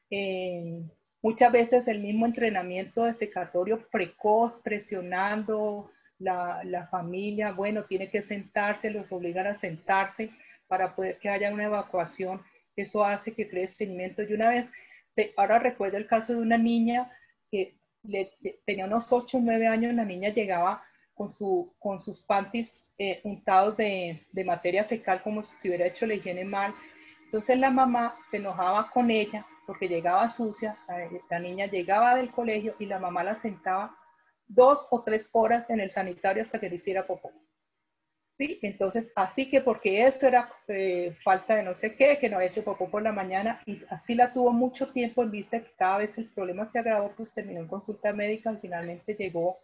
[0.10, 0.86] Eh,
[1.22, 8.92] muchas veces el mismo entrenamiento defecatorio precoz, presionando la, la, familia, bueno, tiene que sentarse,
[8.92, 10.30] los obligan a sentarse
[10.70, 12.42] para poder que haya una evacuación.
[12.74, 14.24] Eso hace que cree estreñimiento.
[14.24, 14.72] Y una vez,
[15.36, 17.12] ahora recuerdo el caso de una niña
[17.52, 17.79] que
[18.66, 20.84] tenía unos 8 o 9 años, la niña llegaba
[21.14, 25.88] con, su, con sus panties eh, untados de, de, materia fecal como si se hubiera
[25.88, 26.74] hecho la higiene mal.
[27.26, 30.78] Entonces la mamá se enojaba con ella porque llegaba sucia,
[31.30, 33.96] la niña llegaba del colegio y la mamá la sentaba
[34.48, 37.32] dos o tres horas en el sanitario hasta que le hiciera popó.
[38.40, 38.58] ¿Sí?
[38.62, 42.48] Entonces, así que porque esto era eh, falta de no sé qué, que no había
[42.48, 46.00] hecho popó por la mañana, y así la tuvo mucho tiempo en vista que cada
[46.00, 49.60] vez el problema se agravó, pues terminó en consulta médica y finalmente llegó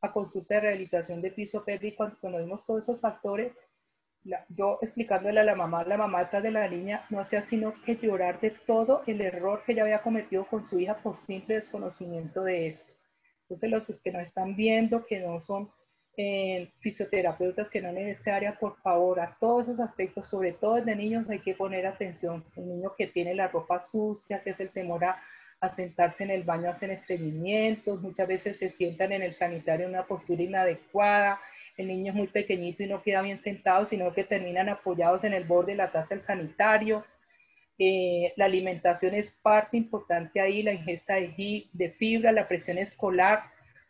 [0.00, 2.10] a consulta de rehabilitación de piso pélvico.
[2.20, 3.52] Cuando vimos todos esos factores,
[4.48, 7.96] yo explicándole a la mamá, la mamá detrás de la niña no hacía sino que
[7.96, 12.42] llorar de todo el error que ella había cometido con su hija por simple desconocimiento
[12.42, 12.86] de eso.
[13.42, 15.70] Entonces, los que no están viendo, que no son
[16.16, 20.80] eh, fisioterapeutas que no en esta área, por favor, a todos esos aspectos, sobre todo
[20.80, 22.44] de niños, hay que poner atención.
[22.56, 25.20] El niño que tiene la ropa sucia, que es el temor a,
[25.72, 30.06] sentarse en el baño, hacen estreñimientos, muchas veces se sientan en el sanitario en una
[30.06, 31.40] postura inadecuada.
[31.78, 35.32] El niño es muy pequeñito y no queda bien sentado, sino que terminan apoyados en
[35.32, 37.02] el borde de la taza del sanitario.
[37.78, 43.44] Eh, la alimentación es parte importante ahí, la ingesta de fibra, la presión escolar,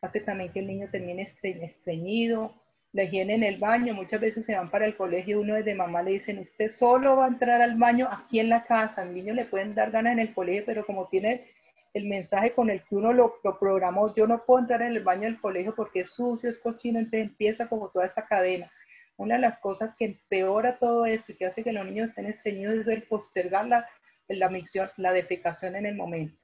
[0.05, 2.55] hace también que el niño termine estreñido.
[2.93, 6.03] La higiene en el baño, muchas veces se van para el colegio, uno desde mamá
[6.03, 9.35] le dicen, usted solo va a entrar al baño aquí en la casa, al niño
[9.35, 11.45] le pueden dar ganas en el colegio, pero como tiene
[11.93, 15.03] el mensaje con el que uno lo, lo programó, yo no puedo entrar en el
[15.03, 18.71] baño del colegio porque es sucio, es cochino, entonces empieza como toda esa cadena.
[19.17, 22.27] Una de las cosas que empeora todo esto y que hace que los niños estén
[22.27, 23.89] estreñidos es el postergar la,
[24.29, 26.37] la micción, la defecación en el momento.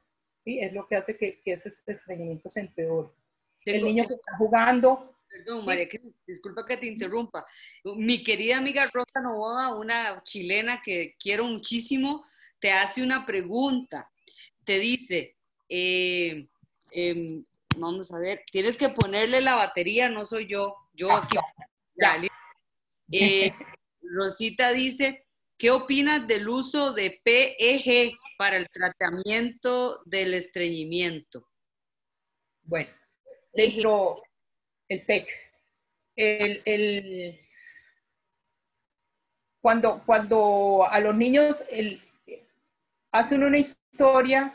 [0.45, 0.59] ¿sí?
[0.59, 3.11] Es lo que hace que, que ese estreñimiento se empeore
[3.65, 5.17] el niño que está jugando.
[5.29, 5.89] Perdón, María
[6.27, 7.47] disculpa que te interrumpa.
[7.85, 12.25] Mi querida amiga Rosa Novoa, una chilena que quiero muchísimo,
[12.59, 14.11] te hace una pregunta.
[14.65, 15.37] Te dice,
[15.69, 16.49] eh,
[16.91, 17.45] em,
[17.77, 21.37] vamos a ver, tienes que ponerle la batería, no soy yo, yo aquí.
[23.13, 23.53] Eh,
[24.03, 31.47] Rosita dice, ¿qué opinas del uso de PEG para el tratamiento del estreñimiento?
[32.63, 32.91] Bueno,
[33.53, 34.23] dentro
[34.89, 35.29] el PEC.
[36.17, 37.41] El,
[39.61, 42.03] cuando, cuando a los niños el,
[43.13, 44.53] hacen una historia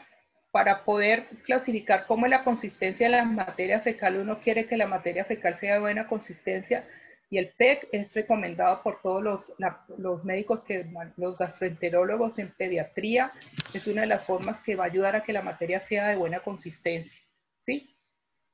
[0.52, 4.88] para poder clasificar cómo es la consistencia de la materia fecal, uno quiere que la
[4.88, 6.88] materia fecal sea de buena consistencia
[7.30, 9.54] y el PEC es recomendado por todos los,
[9.98, 10.86] los médicos, que,
[11.18, 13.34] los gastroenterólogos en pediatría,
[13.74, 16.16] es una de las formas que va a ayudar a que la materia sea de
[16.16, 17.20] buena consistencia.
[17.66, 17.95] ¿sí?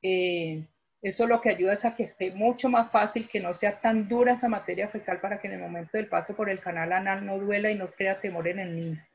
[0.02, 0.64] Eh,
[1.02, 4.08] eso lo que ayuda es a que esté mucho más fácil, que no sea tan
[4.08, 7.26] dura esa materia fecal para que en el momento del paso por el canal anal
[7.26, 9.08] no duela y no crea temor en el niño.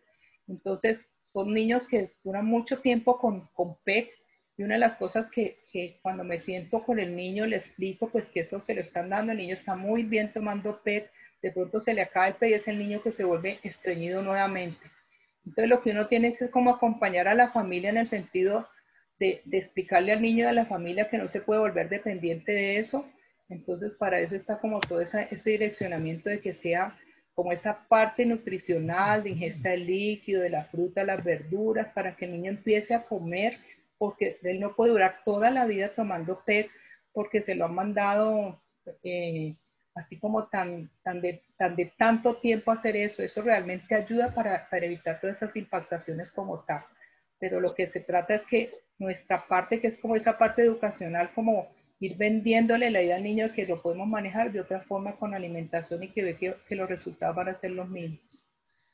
[0.49, 4.09] Entonces, son niños que duran mucho tiempo con, con PET
[4.57, 8.09] y una de las cosas que, que, cuando me siento con el niño le explico
[8.09, 11.11] pues que eso se lo están dando, el niño está muy bien tomando PET,
[11.43, 14.23] de pronto se le acaba el PET y es el niño que se vuelve estreñido
[14.23, 14.81] nuevamente.
[15.45, 18.69] Entonces lo que uno tiene que como acompañar a la familia en el sentido
[19.19, 23.07] de, explicarle al niño de la familia que no se puede volver dependiente de eso.
[23.49, 26.97] Entonces, para eso está como todo ese direccionamiento de que sea
[27.37, 32.25] como esa parte nutricional de ingesta de líquido, de la fruta, las verduras, para que
[32.25, 33.59] el niño empiece a comer,
[33.99, 36.71] porque él no puede durar toda la vida tomando PET,
[37.13, 38.61] porque se lo han mandado
[39.05, 39.55] eh,
[39.95, 43.23] así como tan, tan de tanto tiempo hacer eso.
[43.23, 46.85] Eso realmente ayuda para, para evitar todas esas impactaciones como tal.
[47.39, 51.31] pero lo que se trata es que nuestra parte, que es como esa parte educacional,
[51.35, 51.69] como
[52.01, 55.35] ir vendiéndole la idea al niño de que lo podemos manejar de otra forma con
[55.35, 58.21] alimentación y que ve que, los resultados van a ser los mismos.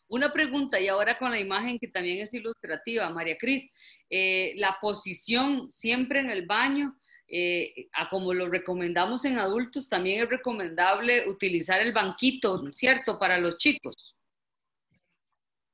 [0.08, 3.72] Una pregunta, y ahora con la imagen que también es ilustrativa, María Cris,
[4.10, 6.94] eh, la posición siempre en el baño,
[7.26, 13.18] eh, a como lo recomendamos en adultos, también es recomendable utilizar el banquito, ¿cierto?
[13.18, 14.12] Para los chicos.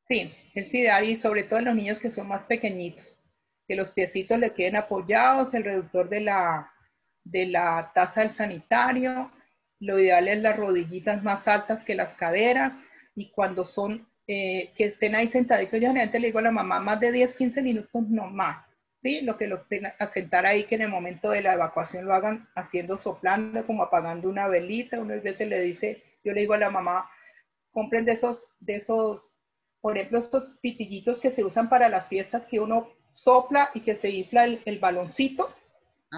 [0.08, 3.04] Sí, es ideal y sobre todo en los niños que son más pequeñitos,
[3.68, 6.72] que los piecitos le queden apoyados, el reductor de la,
[7.22, 9.30] de la taza del sanitario,
[9.78, 12.74] lo ideal es las rodillitas más altas que las caderas
[13.14, 16.80] y cuando son, eh, que estén ahí sentaditos, yo generalmente le digo a la mamá
[16.80, 18.64] más de 10, 15 minutos, no más,
[19.02, 19.20] ¿sí?
[19.20, 19.66] Lo que lo
[19.98, 23.82] a sentar ahí, que en el momento de la evacuación lo hagan haciendo soplando, como
[23.82, 27.10] apagando una velita, unas veces le dice, yo le digo a la mamá,
[27.70, 29.34] compren de esos, de esos
[29.80, 32.88] por ejemplo, estos pitillitos que se usan para las fiestas que uno
[33.18, 35.50] sopla y que se infla el, baloncito.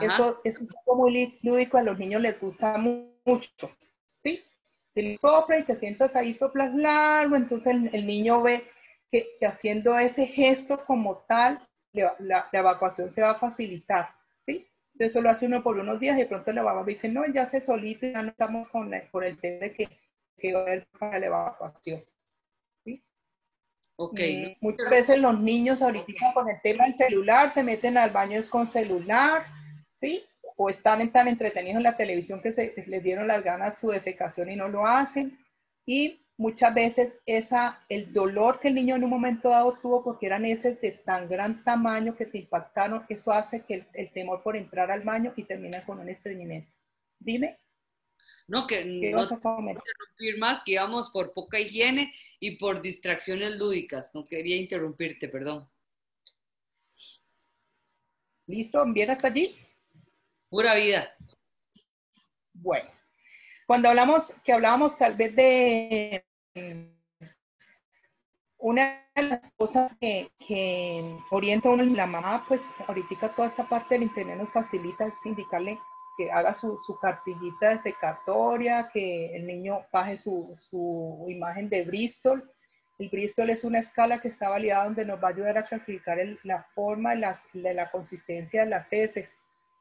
[0.01, 3.71] Eso, es un muy lúdico, a los niños les gusta mucho.
[4.23, 4.45] ¿Sí?
[4.95, 8.65] Te sopla y te sientas ahí, soplas largo, entonces el, niño ve
[9.11, 14.11] que, haciendo ese gesto como tal, la, evacuación se va a facilitar.
[14.45, 14.69] ¿Sí?
[14.93, 17.27] Entonces eso lo hace uno por unos días y de pronto la mamá dice, no,
[17.33, 19.89] ya se solito y ya no estamos con por el tema de que,
[20.37, 22.05] que va a haber para la evacuación.
[24.03, 24.57] Okay.
[24.63, 28.49] muchas veces los niños ahorita con el tema del celular se meten al baño es
[28.49, 29.45] con celular,
[30.01, 30.25] ¿sí?
[30.57, 34.49] O están tan entretenidos en la televisión que se, les dieron las ganas su defecación
[34.49, 35.39] y no lo hacen.
[35.85, 40.25] Y muchas veces esa, el dolor que el niño en un momento dado tuvo porque
[40.25, 44.57] eran heces de tan gran tamaño que se impactaron, eso hace que el, temor por
[44.57, 46.73] entrar al baño y termina con un estreñimiento.
[47.19, 47.59] Dime.
[48.47, 54.15] No, que no interrumpir más, que íbamos por poca higiene y por distracciones lúdicas.
[54.15, 55.69] No quería interrumpirte, perdón.
[58.47, 58.85] ¿Listo?
[58.87, 59.57] ¿Bien hasta allí?
[60.49, 61.09] Pura vida.
[62.53, 62.91] Bueno,
[63.67, 66.25] cuando hablamos, que hablábamos tal vez de
[68.59, 73.69] una de las cosas que, que orienta a uno la mamá, pues ahorita toda esta
[73.69, 75.79] parte del internet nos facilita es indicarle
[76.21, 82.47] que haga su, su cartillita defecatoria, que el niño baje su, su, imagen de Bristol.
[82.99, 86.19] El Bristol es una escala que está validada donde nos va a ayudar a clasificar
[86.43, 89.39] la forma la, la, consistencia de las heces.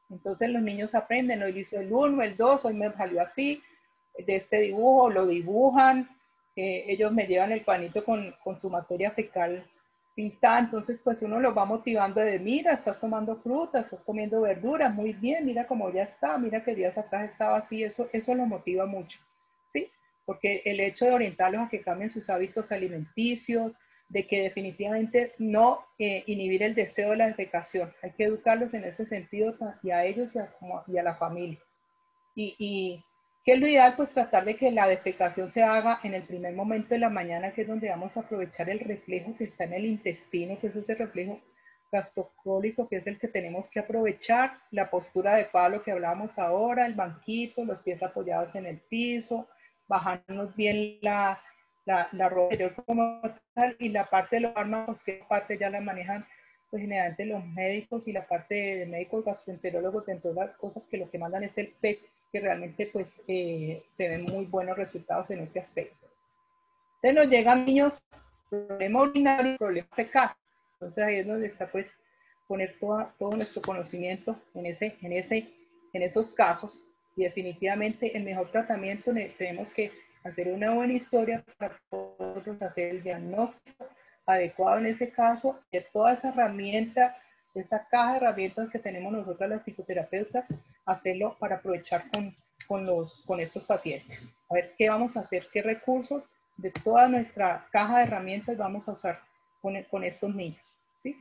[0.08, 3.62] Entonces los niños aprenden, hoy hizo el 1, el 2, hoy me salió así,
[4.16, 6.08] de este dibujo, lo dibujan,
[6.56, 9.62] eh, ellos me llevan el panito con, con su materia fecal
[10.20, 15.12] entonces pues uno lo va motivando de, mira, estás tomando fruta, estás comiendo verduras, muy
[15.12, 18.86] bien, mira cómo ya está, mira que días atrás estaba así, eso, eso lo motiva
[18.86, 19.18] mucho,
[19.72, 19.90] ¿sí?
[20.26, 23.74] Porque el hecho de orientarlos a que cambien sus hábitos alimenticios,
[24.10, 28.84] de que definitivamente no eh, inhibir el deseo de la defecación, hay que educarlos en
[28.84, 30.36] ese sentido y a ellos
[30.88, 31.58] y a, la familia.
[33.44, 33.94] ¿Qué es lo ideal?
[33.96, 37.52] Pues tratar de que la defecación se haga en el primer momento de la mañana,
[37.52, 40.76] que es donde vamos a aprovechar el reflejo que está en el intestino, que es
[40.76, 41.40] ese reflejo
[41.90, 46.86] gastrocólico, que es el que tenemos que aprovechar, la postura adecuada, lo que hablábamos ahora,
[46.86, 49.48] el banquito, los pies apoyados en el piso,
[49.88, 51.40] bajarnos bien la,
[51.86, 53.20] la, la ropa como
[53.54, 56.26] tal, y la parte de los fármacos, que parte ya la manejan
[56.70, 60.98] pues generalmente los médicos y la parte de médicos gastroenterólogos, dentro de las cosas que
[60.98, 61.98] lo que mandan es el PET,
[62.32, 66.06] que realmente pues eh, se ven muy buenos resultados en ese aspecto.
[66.96, 68.02] Entonces nos llegan niños,
[68.48, 70.30] problema urinario problema fecal.
[70.74, 71.96] Entonces ahí es donde está pues
[72.46, 75.48] poner todo nuestro conocimiento en, ese, en, ese,
[75.92, 76.76] en esos casos
[77.16, 79.92] y definitivamente el mejor tratamiento tenemos que
[80.24, 83.86] hacer una buena historia para poder hacer el diagnóstico
[84.26, 87.16] adecuado en ese caso de toda esa herramienta,
[87.54, 90.44] esa caja de herramientas que tenemos nosotros las fisioterapeutas
[90.86, 92.34] hacerlo para aprovechar con,
[92.66, 94.34] con, los, con estos pacientes.
[94.48, 98.88] A ver qué vamos a hacer, qué recursos de toda nuestra caja de herramientas vamos
[98.88, 99.20] a usar
[99.60, 100.76] con, con estos niños.
[100.96, 101.16] ¿sí?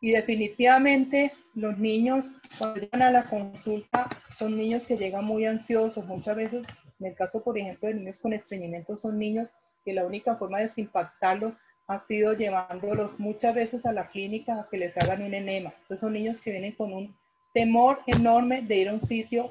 [0.00, 2.26] Y definitivamente los niños
[2.58, 6.04] cuando llegan a la consulta son niños que llegan muy ansiosos.
[6.06, 6.66] Muchas veces,
[7.00, 9.48] en el caso, por ejemplo, de niños con estreñimiento, son niños
[9.84, 11.56] que la única forma de desimpactarlos
[11.86, 15.72] ha sido llevándolos muchas veces a la clínica a que les hagan un enema.
[15.82, 17.16] Entonces son niños que vienen con un
[17.54, 19.50] temor enorme de ir a un sitio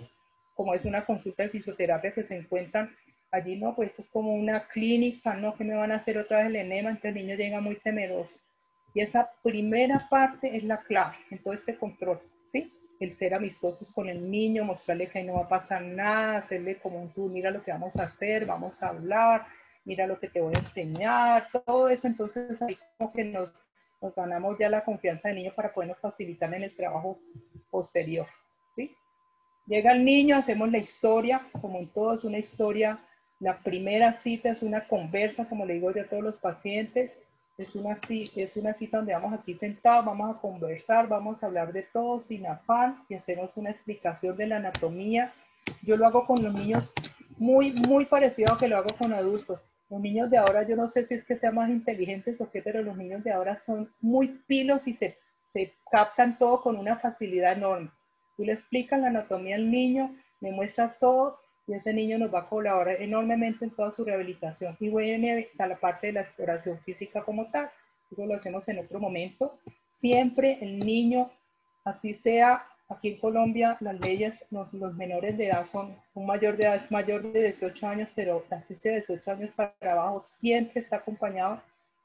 [0.56, 2.96] como es una consulta de fisioterapia que se encuentran
[3.32, 6.48] allí, no, pues es como una clínica, no, que me van a hacer otra vez
[6.48, 8.38] el enema, entonces el niño llega muy temeroso.
[8.94, 12.72] Y esa primera parte es la clave en todo este control, ¿sí?
[13.02, 16.78] El ser amistosos con el niño, mostrarle que ahí no va a pasar nada, hacerle
[16.78, 19.46] como un tú, mira lo que vamos a hacer, vamos a hablar,
[19.86, 23.50] mira lo que te voy a enseñar, todo eso, entonces ahí como que nos
[24.02, 27.18] nos ganamos ya la confianza del niño para podernos facilitar en el trabajo
[27.70, 28.28] posterior.
[28.76, 28.96] ¿sí?
[29.68, 33.00] Llega el niño, hacemos la historia, como en todo es una historia,
[33.40, 37.12] la primera cita es una conversa, como le digo yo a todos los pacientes,
[37.58, 41.72] es una, es una cita donde vamos aquí sentados, vamos a conversar, vamos a hablar
[41.72, 45.34] de todo sin afán y hacemos una explicación de la anatomía.
[45.82, 46.94] Yo lo hago con los niños
[47.38, 49.62] muy, muy parecido a que lo hago con adultos.
[49.90, 52.62] Los niños de ahora, yo no sé si es que sean más inteligentes o qué,
[52.62, 55.18] pero los niños de ahora son muy pilos y se,
[55.54, 57.92] se captan todo con una facilidad enorme.
[58.36, 62.42] Tú le explicas la anatomía al niño, le muestras todo y ese niño nos va
[62.42, 64.76] a colaborar enormemente en toda su rehabilitación.
[64.80, 67.70] Y voy a la parte de la exploración física como tal.
[68.12, 69.58] Eso lo hacemos en otro momento.
[69.92, 71.32] Siempre el niño,
[71.84, 76.66] así sea, aquí en Colombia las leyes, los, menores de edad son, un mayor de
[76.66, 80.98] edad es mayor de 18 años, pero así de 18 años para abajo, siempre está
[80.98, 81.62] acompañado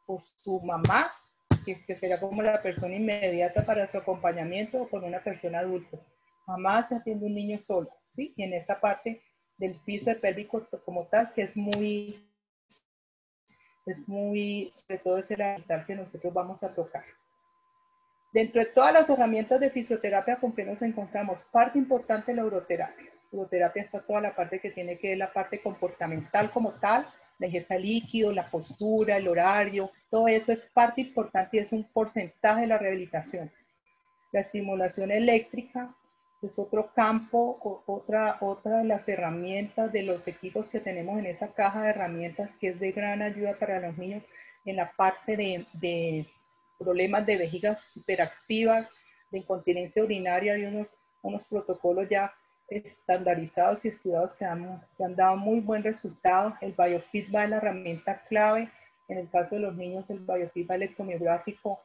[0.06, 1.12] por su mamá,
[1.64, 5.98] que, será como la persona inmediata para su acompañamiento o con una persona adulta.
[6.46, 8.32] Jamás se atiende un niño solo, ¿sí?
[8.36, 9.22] Y en esta parte
[9.58, 12.26] del piso de pélvico como tal, que es muy,
[13.86, 17.04] es muy, sobre todo es el ambiental que nosotros vamos a tocar.
[18.32, 23.10] Dentro de todas las herramientas de fisioterapia con que nos encontramos, parte importante la uroterapia.
[23.32, 27.06] Uroterapia está toda la parte que tiene que ver la parte comportamental como tal,
[27.38, 31.84] la ingesta líquido, la postura, el horario, todo eso es parte importante y es un
[31.84, 33.50] porcentaje de la rehabilitación.
[34.32, 35.94] La estimulación eléctrica,
[36.42, 41.52] es otro campo, otra, otra de las herramientas de los equipos que tenemos en esa
[41.52, 44.22] caja de herramientas que es de gran ayuda para los niños
[44.64, 46.26] en la parte de,
[46.80, 48.88] problemas de vejigas hiperactivas,
[49.30, 50.88] de incontinencia urinaria, hay unos,
[51.22, 52.32] unos protocolos ya
[52.68, 56.54] estandarizados y estudiados que han, han dado muy buen resultado.
[56.60, 58.70] El biofeedback es la herramienta clave.
[59.08, 61.80] En el caso de los niños, el biofeedback electromiográfico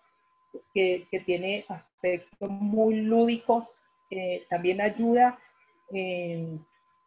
[0.74, 3.76] que, que tiene aspectos muy lúdicos
[4.10, 5.38] eh, también ayuda.
[5.91, 6.58] Eh,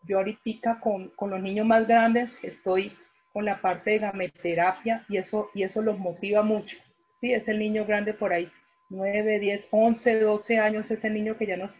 [0.04, 2.92] yo ahorita con, con, los niños más grandes estoy
[3.32, 6.78] con la parte de gameterapia y eso, y eso los motiva mucho.
[7.20, 8.50] Sí, es el niño grande por ahí,
[8.90, 11.76] 9, 10, 11, 12 años, es el niño que ya nos,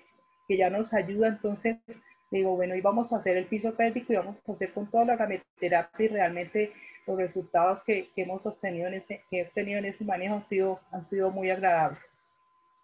[0.47, 1.29] que ya nos ayuda.
[1.29, 1.77] Entonces,
[2.31, 5.05] digo, bueno, y vamos a hacer el piso pélvico y vamos a hacer con toda
[5.05, 6.73] la gameterapia y realmente
[7.07, 10.45] los resultados que, que hemos obtenido en ese, que he obtenido en ese manejo han
[10.45, 12.01] sido, han sido muy agradables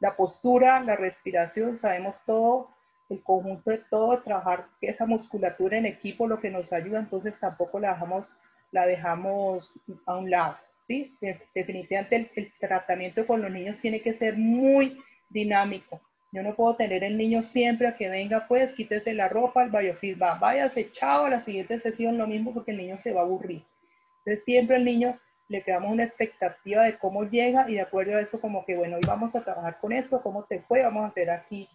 [0.04, 2.68] la postura, la respiración, sabemos todo,
[3.08, 7.78] el conjunto de todo, trabajar esa musculatura en equipo, lo que nos ayuda, entonces tampoco
[7.78, 8.28] la dejamos,
[8.70, 9.72] la dejamos
[10.04, 11.16] a un lado, ¿sí?
[11.54, 14.98] Definitivamente el, tratamiento con los niños tiene que ser muy
[15.30, 16.00] dinámico.
[16.32, 19.70] Yo no puedo tener el niño siempre a que venga, pues, quítese la ropa, el
[19.70, 23.20] biofilm va, váyase, chao, a la siguiente sesión lo mismo porque el niño se va
[23.20, 23.64] a aburrir.
[24.18, 25.18] Entonces siempre el niño
[25.48, 28.96] le creamos una expectativa de cómo llega y de acuerdo a eso como que, bueno,
[28.96, 30.82] hoy vamos a trabajar con esto, ¿cómo te fue?
[30.82, 31.68] Vamos a hacer aquí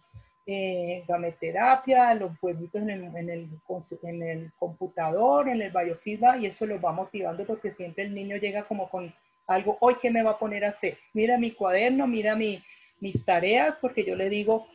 [0.46, 2.90] eh, gameterapia, los huevitos en
[3.30, 8.64] el, computador, en el biofeedback y eso lo va motivando porque siempre el niño llega
[8.64, 9.12] como con
[9.46, 12.62] algo, hoy qué me va a poner a hacer, mira mi cuaderno, mira mi,
[13.00, 14.66] mis tareas, porque yo le digo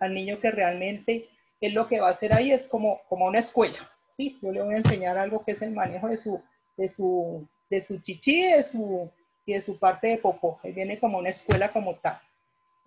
[0.00, 1.28] al niño que realmente
[1.60, 4.38] él lo que va a hacer ahí es como, como una escuela, ¿sí?
[4.42, 6.42] Yo le voy a enseñar algo que es el manejo de su,
[6.76, 9.10] de su de su chichi de su,
[9.46, 10.60] y de su parte de popó.
[10.62, 12.20] Él viene como una escuela como tal.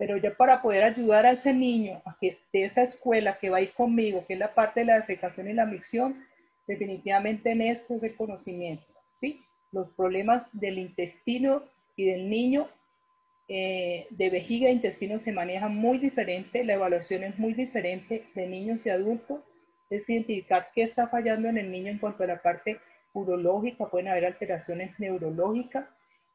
[0.02, 3.72] Pero yo para poder ayudar a ese niño de esa escuela que va a ir
[3.74, 6.26] conmigo, que es la parte de la defecación y la micción,
[6.66, 8.84] definitivamente en esto es el conocimiento.
[9.14, 9.40] ¿sí?
[9.72, 11.62] Los problemas del intestino
[11.96, 12.68] y del niño
[13.48, 18.48] eh, de vejiga e intestino se manejan muy diferente, la evaluación es muy diferente de
[18.48, 19.42] niños y adultos,
[19.92, 22.80] es identificar qué está fallando en el niño en cuanto a la parte
[23.14, 25.86] urológica, pueden haber alteraciones neurológicas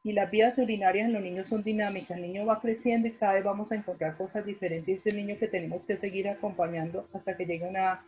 [0.07, 2.15] y las vías urinarias en los niños son dinámicas.
[2.15, 4.99] El niño va creciendo y cada vez vamos a encontrar cosas diferentes.
[4.99, 8.05] Es el niño que tenemos que seguir acompañando hasta que llegue a una,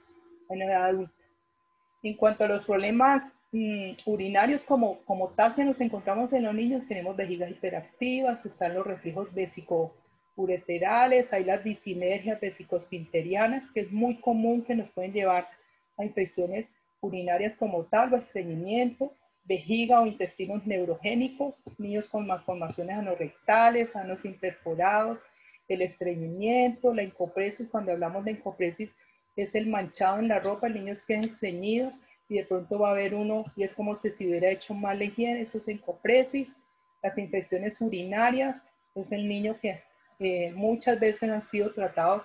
[0.48, 1.14] una, edad adulta.
[2.02, 6.56] En cuanto a los problemas mm, urinarios como, como tal que nos encontramos en los
[6.56, 14.22] niños, tenemos vejigas hiperactivas, están los reflejos vesicoureterales, hay las disinergias vesicosfinterianas, que es muy
[14.22, 15.50] común que nos pueden llevar
[15.98, 19.12] a infecciones urinarias como tal o estreñimiento,
[19.50, 25.18] vejiga o intestinos neurogénicos, niños con malformaciones anorrectales, anos imperforados,
[25.68, 28.92] el estreñimiento, la encopresis, cuando hablamos de encopresis
[29.36, 31.92] es el manchado en la ropa, el niño es que es estreñido
[32.28, 35.00] y de pronto va a haber uno y es como si se hubiera hecho mal
[35.00, 36.50] la higiene, eso es encopresis,
[37.02, 38.56] las infecciones urinarias,
[38.94, 39.82] es el niño que
[40.56, 42.24] muchas veces han sido tratados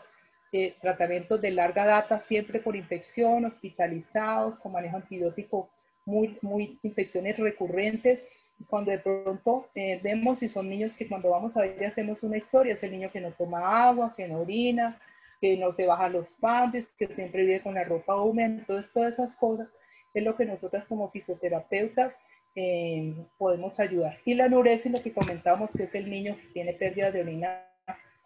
[0.80, 5.68] tratamientos de larga data, siempre por infección, hospitalizados, con manejo antibiótico,
[6.06, 8.22] muy, muy infecciones recurrentes
[8.68, 12.36] Cuando de pronto eh, vemos si son niños que cuando vamos a ver hacemos una
[12.36, 15.00] historia, es el niño que no toma agua, que no orina,
[15.40, 19.14] que no se baja los panties, que siempre vive con la ropa húmeda, entonces todas
[19.14, 19.68] esas cosas
[20.14, 22.14] es lo que nosotras como fisioterapeutas
[22.54, 24.18] eh, podemos ayudar.
[24.24, 27.66] Y la anuresis, lo que comentamos, que es el niño que tiene pérdida de orina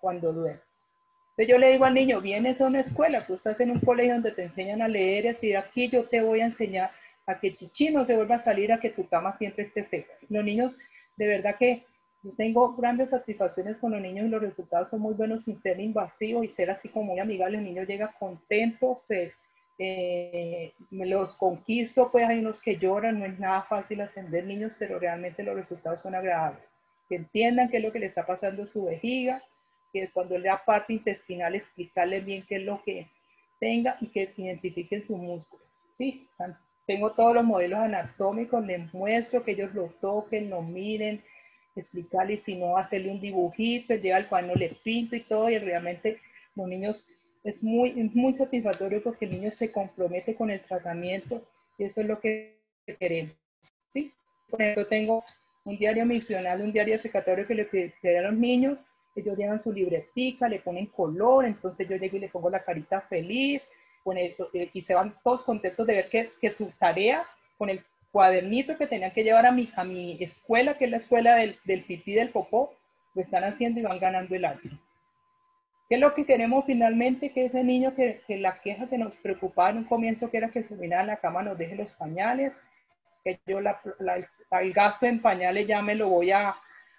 [0.01, 0.61] cuando duerme.
[1.31, 4.15] Entonces yo le digo al niño, vienes a una escuela, tú estás en un colegio
[4.15, 6.91] donde te enseñan a leer y a escribir, aquí yo te voy a enseñar
[7.29, 10.13] a que chichi no se vuelva a salir, a que tu cama siempre esté seca.
[10.31, 10.79] Los niños,
[11.17, 11.85] de verdad que
[12.23, 15.79] yo tengo grandes satisfacciones con los niños y los resultados son muy buenos sin ser
[15.79, 17.59] invasivos y ser así como muy amigable.
[17.59, 19.33] El niño llega contento, pues,
[19.79, 24.73] eh, me los conquisto, pues hay unos que lloran, no es nada fácil atender niños,
[24.79, 26.65] pero realmente los resultados son agradables.
[27.11, 29.43] Que entiendan qué es lo que le está pasando a su vejiga,
[29.93, 33.07] que cuando le da parte intestinal explicarles bien qué es lo que
[33.61, 35.63] tenga y que identifiquen su músculo.
[35.93, 36.27] Sí,
[36.89, 41.23] tengo todos los modelos anatómicos, les muestro que ellos lo toquen, lo miren,
[41.77, 45.59] explicarles si no, hacerle un dibujito, llega al cual no le pinto y todo, y
[45.59, 46.19] realmente
[46.57, 47.07] los niños
[47.45, 52.07] es muy, muy satisfactorio porque el niño se compromete con el tratamiento y eso es
[52.07, 52.57] lo que
[52.99, 53.35] queremos.
[53.87, 54.11] ¿sí?
[54.49, 55.25] Por ejemplo, tengo
[55.65, 58.79] un diario misional, un diario explicatorio que le pedí a los niños,
[59.15, 63.03] ellos llevan su libretica, le ponen color, entonces yo llego y le pongo la carita
[63.03, 63.63] feliz,
[64.15, 67.25] eh, y se van todos contentos de ver que, que, su tarea
[67.57, 70.97] con el cuadernito que tenían que llevar a mi, a mi escuela, que es la
[70.97, 72.75] escuela del, del pipí del popó,
[73.15, 74.81] lo están haciendo y van ganando el año.
[75.89, 77.33] ¿Qué es lo que queremos finalmente?
[77.33, 80.51] Que ese niño que, que, la queja que nos preocupaba en un comienzo, que era
[80.51, 82.53] que se viniera a la cama, nos deje los pañales,
[83.25, 83.81] que yo la,
[84.61, 86.57] el gasto en pañales ya me lo voy a,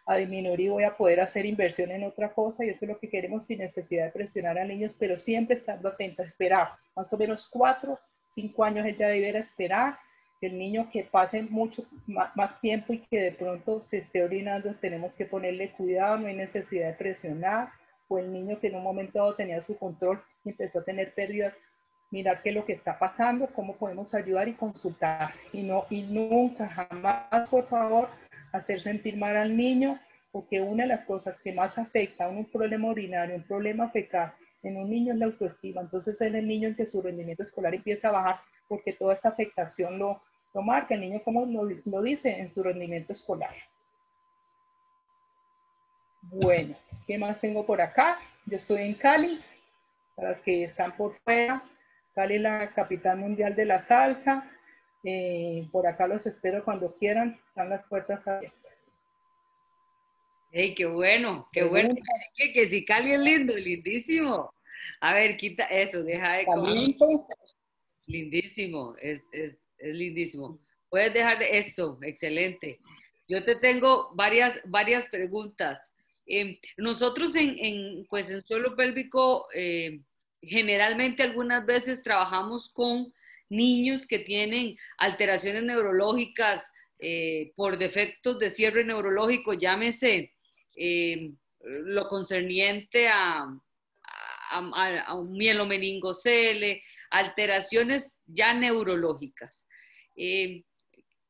[0.10, 3.00] a, disminuir y voy a poder hacer inversión en otra cosa y eso es lo
[3.00, 7.18] que queremos sin necesidad de presionar a niños, pero siempre estando atentos, esperar, más o
[7.18, 8.00] menos cuatro,
[8.34, 9.98] cinco años él ya deberá esperar
[10.40, 14.74] que el niño que pase mucho más tiempo y que de pronto se esté orinando,
[14.76, 17.70] tenemos que ponerle cuidado, no hay necesidad de presionar
[18.08, 21.14] o el niño que en un momento dado tenía su control y empezó a tener
[21.14, 21.54] pérdidas,
[22.12, 25.34] mirar qué es lo que está pasando, cómo podemos ayudar y consultar.
[25.54, 28.10] Y, no, y nunca, jamás, por favor,
[28.52, 30.00] hacer sentir mal al niño,
[30.32, 34.34] porque una de las cosas que más afecta a un problema urinario, un problema fecal
[34.64, 35.82] en un niño es la autoestima.
[35.82, 39.30] Entonces es el niño en que su rendimiento escolar empieza a bajar porque toda esta
[39.30, 40.22] afectación lo,
[40.54, 40.94] lo marca.
[40.94, 43.56] El niño, como lo, lo dice, en su rendimiento escolar.
[46.22, 46.76] Bueno,
[47.08, 48.20] ¿qué más tengo por acá?
[48.46, 49.42] Yo estoy en Cali,
[50.16, 51.64] para los que están por fuera.
[52.14, 54.46] Cali es la capital mundial de la salsa.
[55.04, 57.40] Eh, por acá los espero cuando quieran.
[57.50, 58.60] Están las puertas abiertas.
[60.52, 61.48] ¡Ey, qué bueno!
[61.52, 61.94] ¡Qué bueno!
[62.36, 64.52] Que, si Cali es lindo, lindísimo.
[65.00, 66.46] A ver, quita eso, deja de...
[68.08, 70.60] Lindísimo, es, es, es lindísimo.
[70.90, 72.80] Puedes dejar eso, excelente.
[73.28, 75.88] Yo te tengo varias, varias preguntas.
[76.26, 80.00] Em, nosotros en, pues en suelo pélvico eh,
[80.42, 83.14] generalmente algunas veces trabajamos con
[83.50, 90.34] niños que tienen alteraciones neurológicas eh, por defectos de cierre neurológico, llámese
[90.76, 93.48] em, lo concerniente a,
[94.52, 99.68] a, un mielomeningocele, alteraciones ya neurológicas.
[100.16, 100.64] Em,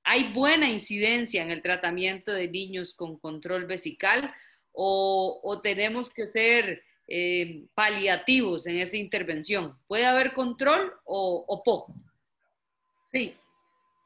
[0.04, 4.34] hay buena incidencia en el tratamiento de niños con control vesical
[4.72, 9.78] o, tenemos que ser eh, paliativos en esa intervención?
[9.88, 11.94] ¿Puede haber control o, poco?
[13.12, 13.36] Sí,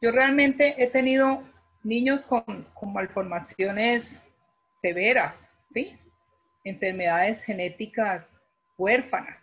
[0.02, 1.44] yo realmente he tenido
[1.84, 4.26] niños con, malformaciones
[4.82, 5.98] severas, ¿sí?
[6.64, 8.46] Enfermedades genéticas
[8.78, 9.38] huérfanas,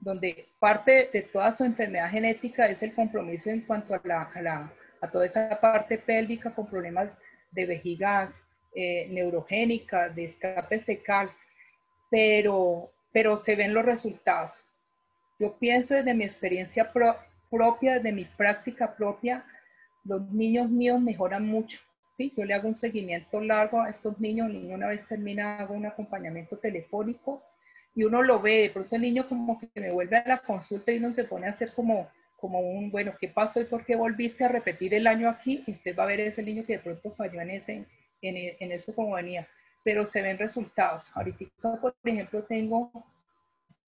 [0.00, 4.42] donde parte de toda su enfermedad genética es el compromiso en cuanto a, la, a,
[4.42, 4.72] la,
[5.10, 7.16] toda esa parte pélvica con problemas
[7.50, 8.44] de vejigas
[8.74, 11.30] eh, neurogénica, de escape fecal,
[12.10, 14.66] pero, pero se ven los resultados.
[15.38, 16.90] Yo pienso desde mi experiencia
[17.52, 19.44] propia, desde mi práctica propia,
[20.04, 21.78] los niños míos mejoran mucho.
[22.16, 22.32] ¿sí?
[22.36, 25.86] Yo le hago un seguimiento largo a estos niños, el una vez termina, hago un
[25.86, 27.42] acompañamiento telefónico
[27.94, 30.92] y uno lo ve, de pronto el niño como que me vuelve a la consulta
[30.92, 33.96] y uno se pone a hacer como, como un, bueno, ¿qué pasó y por qué
[33.96, 35.62] volviste a repetir el año aquí?
[35.66, 37.86] Y usted va a ver ese niño que de pronto falló en ese,
[38.22, 39.46] en, en eso como venía,
[39.84, 41.14] pero se ven resultados.
[41.14, 41.46] Ahorita,
[41.80, 42.90] por ejemplo, tengo,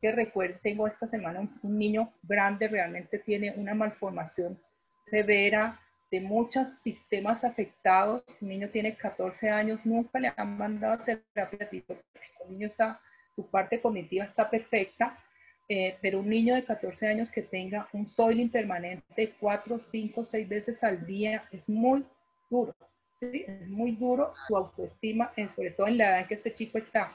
[0.00, 4.58] que recuerdo, tengo esta semana un, niño grande, realmente tiene una malformación
[5.04, 5.80] severa
[6.10, 8.22] de muchos sistemas afectados.
[8.40, 13.00] El niño tiene 14 años, nunca le han mandado terapia El niño está,
[13.34, 15.18] su parte cognitiva está perfecta,
[15.68, 20.48] eh, pero un niño de 14 años que tenga un soiling permanente 4, 5, 6
[20.48, 22.04] veces al día es muy
[22.50, 22.74] duro
[23.20, 23.44] ¿sí?
[23.46, 27.12] Es muy duro su autoestima, sobre todo en la edad en que este chico está.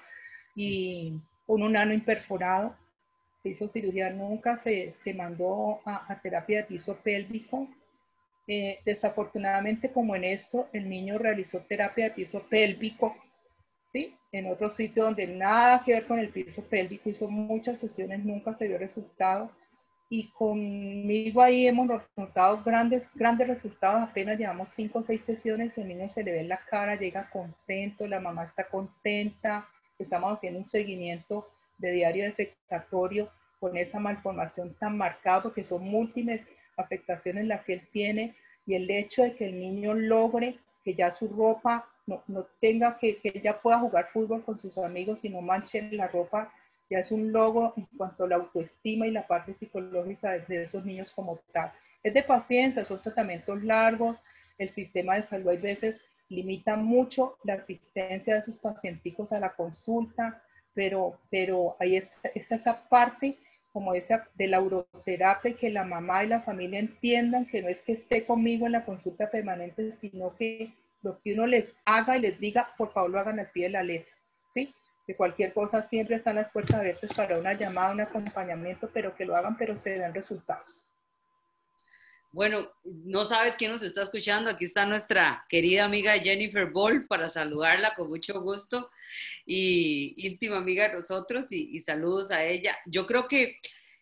[0.56, 1.14] Y
[1.56, 2.76] un ano imperforado,
[3.40, 7.68] se hizo cirugía, nunca se, se mandó a, terapia de piso pélvico.
[8.48, 13.16] Eh, desafortunadamente, como en esto, el niño realizó terapia de piso pélvico,
[13.92, 14.16] ¿sí?
[14.32, 18.54] En otro sitio donde nada que ver con el piso pélvico, hizo muchas sesiones, nunca
[18.54, 19.52] se dio resultado.
[20.10, 21.88] Y conmigo ahí hemos
[22.18, 26.40] notado grandes, grandes resultados, apenas llevamos cinco o seis sesiones, el niño se le ve
[26.42, 29.68] en la cara, llega contento, la mamá está contenta,
[30.04, 31.48] estamos haciendo un seguimiento
[31.78, 33.30] de diario defectatorio
[33.60, 36.42] con esa malformación tan marcada, porque son múltiples
[36.78, 38.36] afectaciones las que él tiene,
[38.66, 42.98] y el hecho de que el niño logre que ya su ropa no, no tenga
[42.98, 46.52] que, que ya pueda jugar fútbol con sus amigos y no manche la ropa,
[46.90, 50.64] ya es un logro en cuanto a la autoestima y la parte psicológica de, de
[50.64, 51.72] esos niños como tal.
[52.02, 54.18] Es de paciencia, son tratamientos largos,
[54.58, 59.56] el sistema de salud a veces limita mucho la asistencia de sus pacienticos a la
[59.56, 60.42] consulta,
[60.74, 63.38] pero, pero ahí está, esa parte
[63.72, 67.82] como esa de la uroterapia, que la mamá y la familia entiendan que no es
[67.82, 72.22] que esté conmigo en la consulta permanente, sino que lo que uno les haga y
[72.22, 74.12] les diga, por favor lo hagan al pie de la letra,
[74.54, 74.74] ¿sí?
[75.06, 79.26] Que cualquier cosa siempre están las puertas abiertas para una llamada, un acompañamiento, pero que
[79.26, 80.89] lo hagan, pero se den resultados.
[82.32, 84.52] Bueno, no sabes quién nos está escuchando.
[84.52, 88.92] Aquí está nuestra querida amiga Jennifer Boll para saludarla con mucho gusto
[89.48, 92.78] y íntima amiga de nosotros y, saludos a ella.
[92.86, 93.58] Yo creo que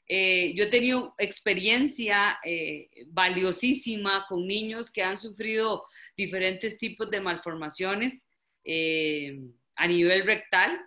[0.10, 5.86] eh, yo he tenido experiencia eh, valiosísima con niños que han sufrido
[6.18, 8.28] diferentes tipos de malformaciones
[8.66, 9.40] eh,
[9.78, 10.78] a nivel rectal.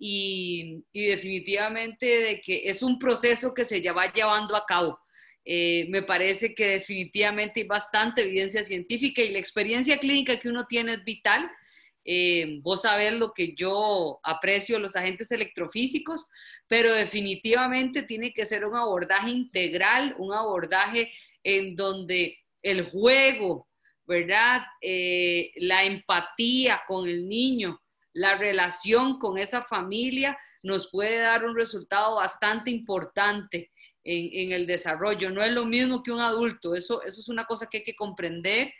[0.00, 5.00] Y, y definitivamente de que es un proceso que se va llevando a cabo
[5.50, 10.66] eh, me parece que definitivamente hay bastante evidencia científica y la experiencia clínica que uno
[10.66, 11.50] tiene es vital.
[12.04, 16.26] Eh, vos sabés lo que yo aprecio los agentes electrofísicos,
[16.66, 21.10] pero definitivamente tiene que ser un abordaje integral, un abordaje
[21.42, 23.68] en donde el juego,
[24.04, 24.66] ¿verdad?
[24.82, 27.80] Eh, la empatía con el niño,
[28.12, 33.70] la relación con esa familia nos puede dar un resultado bastante importante
[34.08, 35.30] en, el desarrollo.
[35.30, 37.96] No es lo mismo que un adulto, eso, eso es una cosa que hay que
[37.96, 38.72] comprender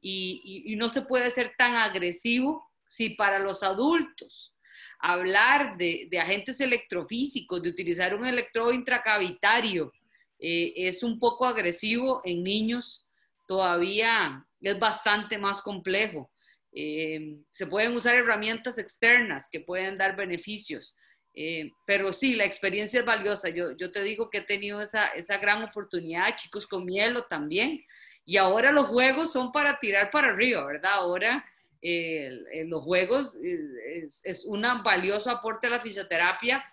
[0.00, 4.54] y, no se puede ser tan agresivo si para los adultos
[5.00, 9.92] hablar de, agentes electrofísicos, de utilizar un electrodo intracavitario,
[10.38, 13.06] eh, es un poco agresivo en niños,
[13.46, 16.30] todavía es bastante más complejo.
[16.72, 20.94] Eh, se pueden usar herramientas externas que pueden dar beneficios,
[21.38, 23.50] eh, pero sí, la experiencia es valiosa.
[23.50, 27.84] Yo, yo te digo que he tenido esa, esa gran oportunidad, chicos con mielo también.
[28.24, 30.94] Y ahora los juegos son para tirar para arriba, ¿verdad?
[30.94, 31.44] Ahora
[31.82, 36.64] eh, los juegos eh, es, un valioso aporte a la fisioterapia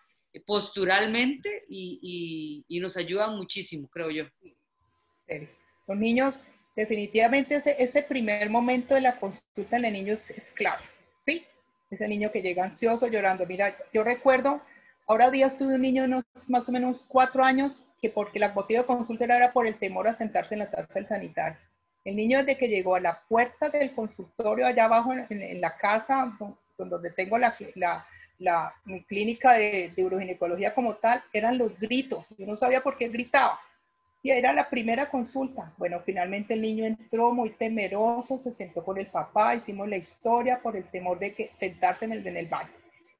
[0.46, 4.26] posturalmente y, y, nos ayudan muchísimo, creo yo.
[5.88, 6.40] Los niños,
[6.76, 10.82] definitivamente ese, ese primer momento de la consulta en los niños es clave.
[11.94, 13.46] Ese niño que llega ansioso, llorando.
[13.46, 14.62] Mira, yo recuerdo,
[15.08, 18.54] ahora días tuve un niño de unos más o menos cuatro años que porque la
[18.54, 21.58] motivo de consulta era por el temor a sentarse en la taza del sanitario.
[22.04, 26.38] El niño desde que llegó a la puerta del consultorio allá abajo en, la casa
[26.78, 28.06] donde tengo la, la,
[28.40, 28.74] la
[29.08, 32.28] clínica de, de uroginecología como tal, eran los gritos.
[32.38, 33.58] Yo no sabía por qué gritaba
[34.32, 35.74] Era la primera consulta.
[35.78, 40.62] Bueno, finalmente el niño entró muy temeroso, se sentó con el papá, hicimos la historia
[40.62, 42.72] por el temor de que sentarse en el, en el baño.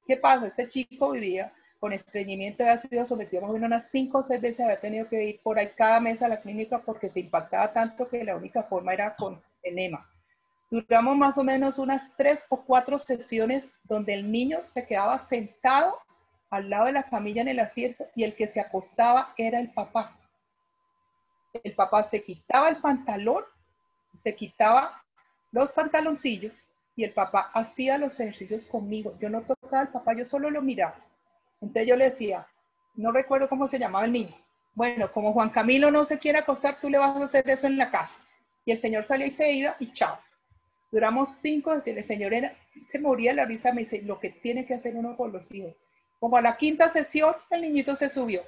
[0.08, 0.48] ¿Qué pasa?
[0.48, 1.52] Este chico vivía
[1.82, 5.26] con estreñimiento, había sido sometido más o unas cinco o seis veces, había tenido que
[5.26, 8.64] ir por ahí cada mes a la clínica porque se impactaba tanto que la única
[8.64, 10.10] forma era con enema.
[10.72, 16.00] Duramos más o menos unas tres o cuatro sesiones donde el niño se quedaba sentado
[16.50, 19.70] al lado de la familia en el asiento y el que se acostaba era el
[19.72, 20.18] papá
[21.62, 23.44] el papá se quitaba el pantalón,
[24.14, 25.04] se quitaba
[25.52, 26.54] los pantaloncillos
[26.96, 29.14] y el papá hacía los ejercicios conmigo.
[29.20, 30.96] Yo no tocaba al papá, yo solo lo miraba.
[31.62, 32.48] Entonces yo le decía,
[32.96, 34.36] no recuerdo cómo se llamaba el niño.
[34.74, 37.78] Bueno, como Juan Camilo no se quiere acostar, tú le vas a hacer eso en
[37.78, 38.16] la casa.
[38.66, 40.18] Y el señor salía y se iba y chao.
[40.92, 42.54] Duramos cinco, el señor era,
[42.88, 45.52] se moría de la risa, me dice, lo que tiene que hacer uno por los
[45.52, 45.74] hijos.
[46.20, 48.42] Como a la quinta sesión, el niñito se subió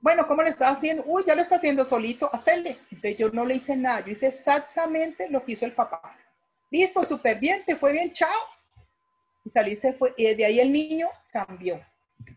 [0.00, 1.04] bueno, ¿cómo le estaba haciendo?
[1.06, 2.76] Uy, ya lo está haciendo solito, hacerle.
[3.18, 6.16] Yo no le hice nada, yo hice exactamente lo que hizo el papá.
[6.70, 8.30] Listo, súper bien, te fue bien, chao.
[9.44, 11.80] Y salí, se fue, y desde ahí el niño cambió.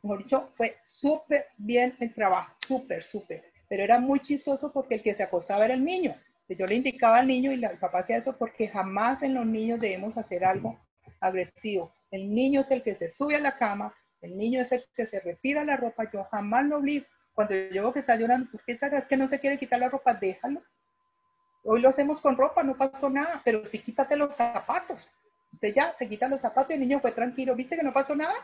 [0.03, 3.43] Mejor dicho, fue súper bien el trabajo, súper, súper.
[3.68, 6.16] Pero era muy chistoso porque el que se acostaba era el niño.
[6.47, 9.80] Yo le indicaba al niño y el papá hacía eso porque jamás en los niños
[9.80, 10.80] debemos hacer algo
[11.20, 11.93] agresivo.
[12.10, 15.05] El niño es el que se sube a la cama, el niño es el que
[15.05, 17.05] se retira la ropa, yo jamás lo obligo.
[17.40, 18.88] Cuando yo veo que está llorando, ¿por qué está?
[18.88, 20.62] Es que no se quiere quitar la ropa, déjalo.
[21.64, 25.10] Hoy lo hacemos con ropa, no pasó nada, pero sí quítate los zapatos.
[25.54, 28.14] Entonces ya se quitan los zapatos y el niño fue tranquilo, ¿viste que no pasó
[28.14, 28.36] nada?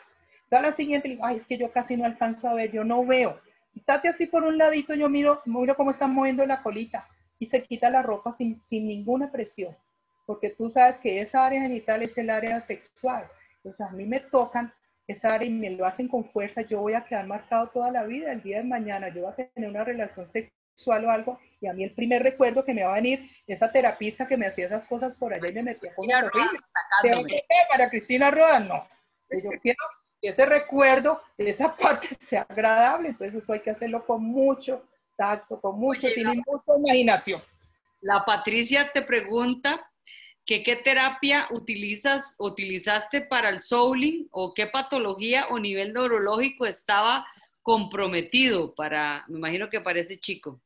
[0.50, 3.06] Da la siguiente, digo, ay, es que yo casi no alcanzo a ver, yo no
[3.06, 3.38] veo.
[3.74, 7.06] Quítate así por un ladito, yo miro, miro cómo están moviendo la colita
[7.38, 9.76] y se quita la ropa sin, sin ninguna presión,
[10.26, 13.28] porque tú sabes que esa área genital es el área sexual.
[13.58, 14.74] Entonces a mí me tocan
[15.08, 18.04] esa área y me lo hacen con fuerza, yo voy a quedar marcado toda la
[18.04, 21.68] vida, el día de mañana yo voy a tener una relación sexual o algo, y
[21.68, 24.66] a mí el primer recuerdo que me va a venir, esa terapista que me hacía
[24.66, 26.08] esas cosas por allá y me metía con.
[27.70, 28.88] Para Cristina Rodas, no.
[29.30, 29.84] Yo quiero
[30.22, 34.84] que ese recuerdo, esa parte sea agradable, entonces eso hay que hacerlo con mucho
[35.16, 37.42] tacto, con mucho, tiene mucha imaginación.
[38.02, 39.85] La Patricia te pregunta
[40.46, 47.26] ¿Qué, ¿Qué terapia utilizas, utilizaste para el souling o qué patología o nivel neurológico estaba
[47.64, 50.62] comprometido para, me imagino que para ese chico?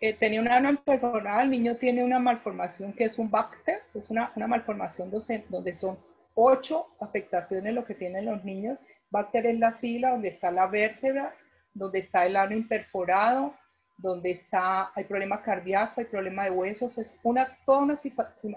[0.00, 4.32] Eh, tenía una enfermedad, el niño tiene una malformación que es un Bacter, es una,
[4.34, 5.96] una malformación donde, son
[6.34, 8.80] ocho afectaciones lo que tienen los niños.
[9.10, 11.32] Bacter es la sigla donde está la vértebra,
[11.72, 13.54] donde está el ano imperforado,
[13.96, 17.94] donde está, hay problema cardíaco, hay problema de huesos, es una, toda una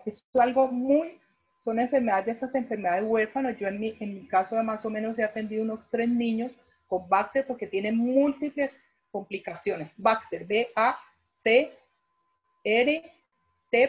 [0.06, 1.20] es algo muy,
[1.60, 3.58] son enfermedades de esas enfermedades huérfanas.
[3.58, 6.52] Yo en mi, en mi caso más o menos he atendido unos tres niños
[6.88, 8.76] con Bacter porque tienen múltiples
[9.12, 9.92] complicaciones.
[9.98, 11.76] Bacter, B-A-C-R-T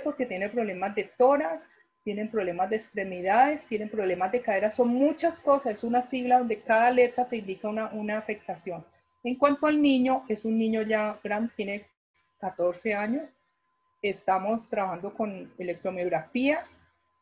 [0.02, 1.68] porque tiene problemas de toras,
[2.02, 6.60] tienen problemas de extremidades, tienen problemas de cadera, son muchas cosas, es una sigla donde
[6.60, 8.84] cada letra te indica una, una afectación.
[9.26, 11.84] En cuanto al niño, es un niño ya grande, tiene
[12.38, 13.24] 14 años.
[14.00, 16.64] Estamos trabajando con electromiografía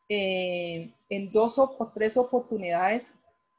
[0.07, 3.15] eh, en dos o tres oportunidades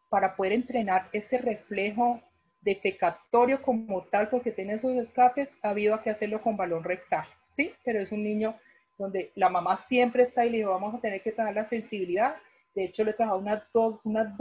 [0.09, 2.20] para poder entrenar ese reflejo
[2.61, 7.72] defecatorio como tal, porque tiene esos escapes, ha habido que hacerlo con balón rectal, ¿sí?
[7.84, 8.55] Pero es un niño
[8.97, 12.36] donde la mamá siempre está y le dijo, vamos a tener que trabajar la sensibilidad.
[12.76, 14.38] De hecho, le he trabajado unas dos, unas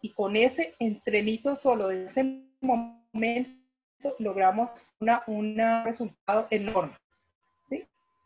[0.00, 3.56] y con ese entrenito solo de ese momento
[4.18, 6.96] logramos una, un resultado enorme.
[7.64, 7.84] ¿sí?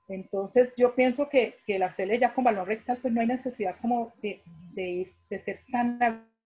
[0.09, 3.77] Entonces yo pienso que, que la hacerle ya con balón rectal, pues no hay necesidad
[3.81, 4.43] como de,
[4.75, 5.99] de, ir, de ser tan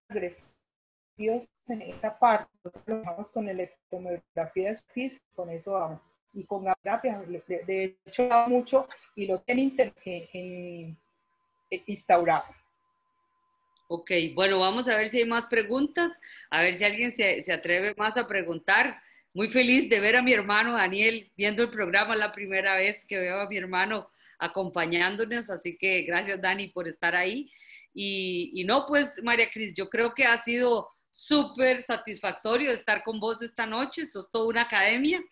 [0.09, 2.51] agresivos en esta parte.
[2.57, 6.01] Entonces vamos con electromiografía de SPIS, con eso vamos.
[6.33, 9.77] Y con la terapia, de, de hecho, mucho y lo tienen
[11.87, 12.45] instaurado.
[13.87, 16.19] Ok, bueno, vamos a ver si hay más preguntas,
[16.51, 19.01] a ver si alguien se, se, atreve más a preguntar.
[19.35, 23.19] Muy feliz de ver a mi hermano Daniel viendo el programa, la primera vez que
[23.19, 24.09] veo a mi hermano
[24.39, 27.51] acompañándonos, así que gracias Dani por estar ahí.
[27.93, 33.21] Y, y no, pues María Cris, yo creo que ha sido súper satisfactorio estar con
[33.21, 35.23] vos esta noche, sos toda una academia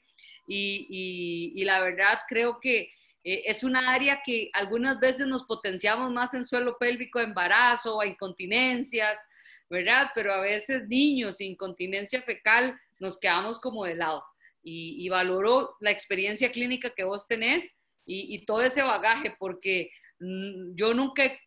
[0.47, 2.93] y, y, y la verdad creo que
[3.25, 9.25] eh, es una área que algunas veces nos potenciamos más en suelo pélvico, embarazo, incontinencias,
[9.71, 10.11] ¿verdad?
[10.15, 14.25] Pero a veces niños, incontinencia fecal, nos quedamos como de lado.
[14.65, 17.75] Y, valoro la experiencia clínica que vos tenés
[18.07, 21.41] y, todo ese bagaje, porque mm, yo nunca he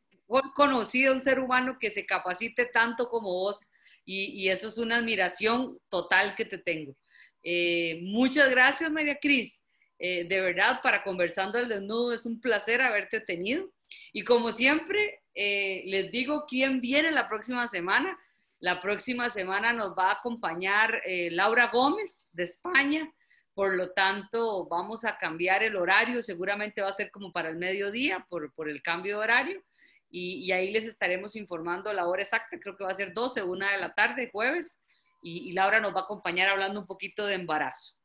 [0.54, 3.66] conocido a un ser humano que se capacite tanto como vos
[4.04, 6.96] y, eso es una admiración total que te tengo.
[7.42, 9.62] Eh, muchas gracias, María Cris.
[9.98, 13.72] Eh, de verdad, para Conversando al Desnudo es un placer haberte tenido.
[14.12, 18.18] Y como siempre, eh, les digo quién viene la próxima semana.
[18.60, 23.12] La próxima semana nos va a acompañar eh, Laura Gómez de España.
[23.54, 26.22] Por lo tanto, vamos a cambiar el horario.
[26.22, 29.64] Seguramente va a ser como para el mediodía por, por el cambio de horario.
[30.10, 32.58] Y, ahí les estaremos informando la hora exacta.
[32.60, 34.82] Creo que va a ser 12, una de la tarde, jueves.
[35.22, 37.96] Y Laura nos va a acompañar hablando un poquito de embarazo.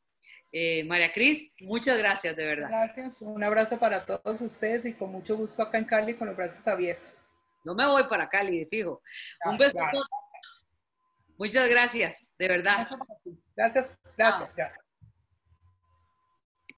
[0.51, 2.69] Eh, María Cris, muchas gracias, de verdad.
[2.69, 6.35] Gracias, un abrazo para todos ustedes y con mucho gusto acá en Cali con los
[6.35, 7.09] brazos abiertos.
[7.63, 9.01] No me voy para Cali, fijo.
[9.45, 10.09] un beso a todos.
[11.37, 12.87] Muchas gracias, de verdad.
[13.55, 14.55] Gracias, gracias.
[14.55, 14.80] gracias.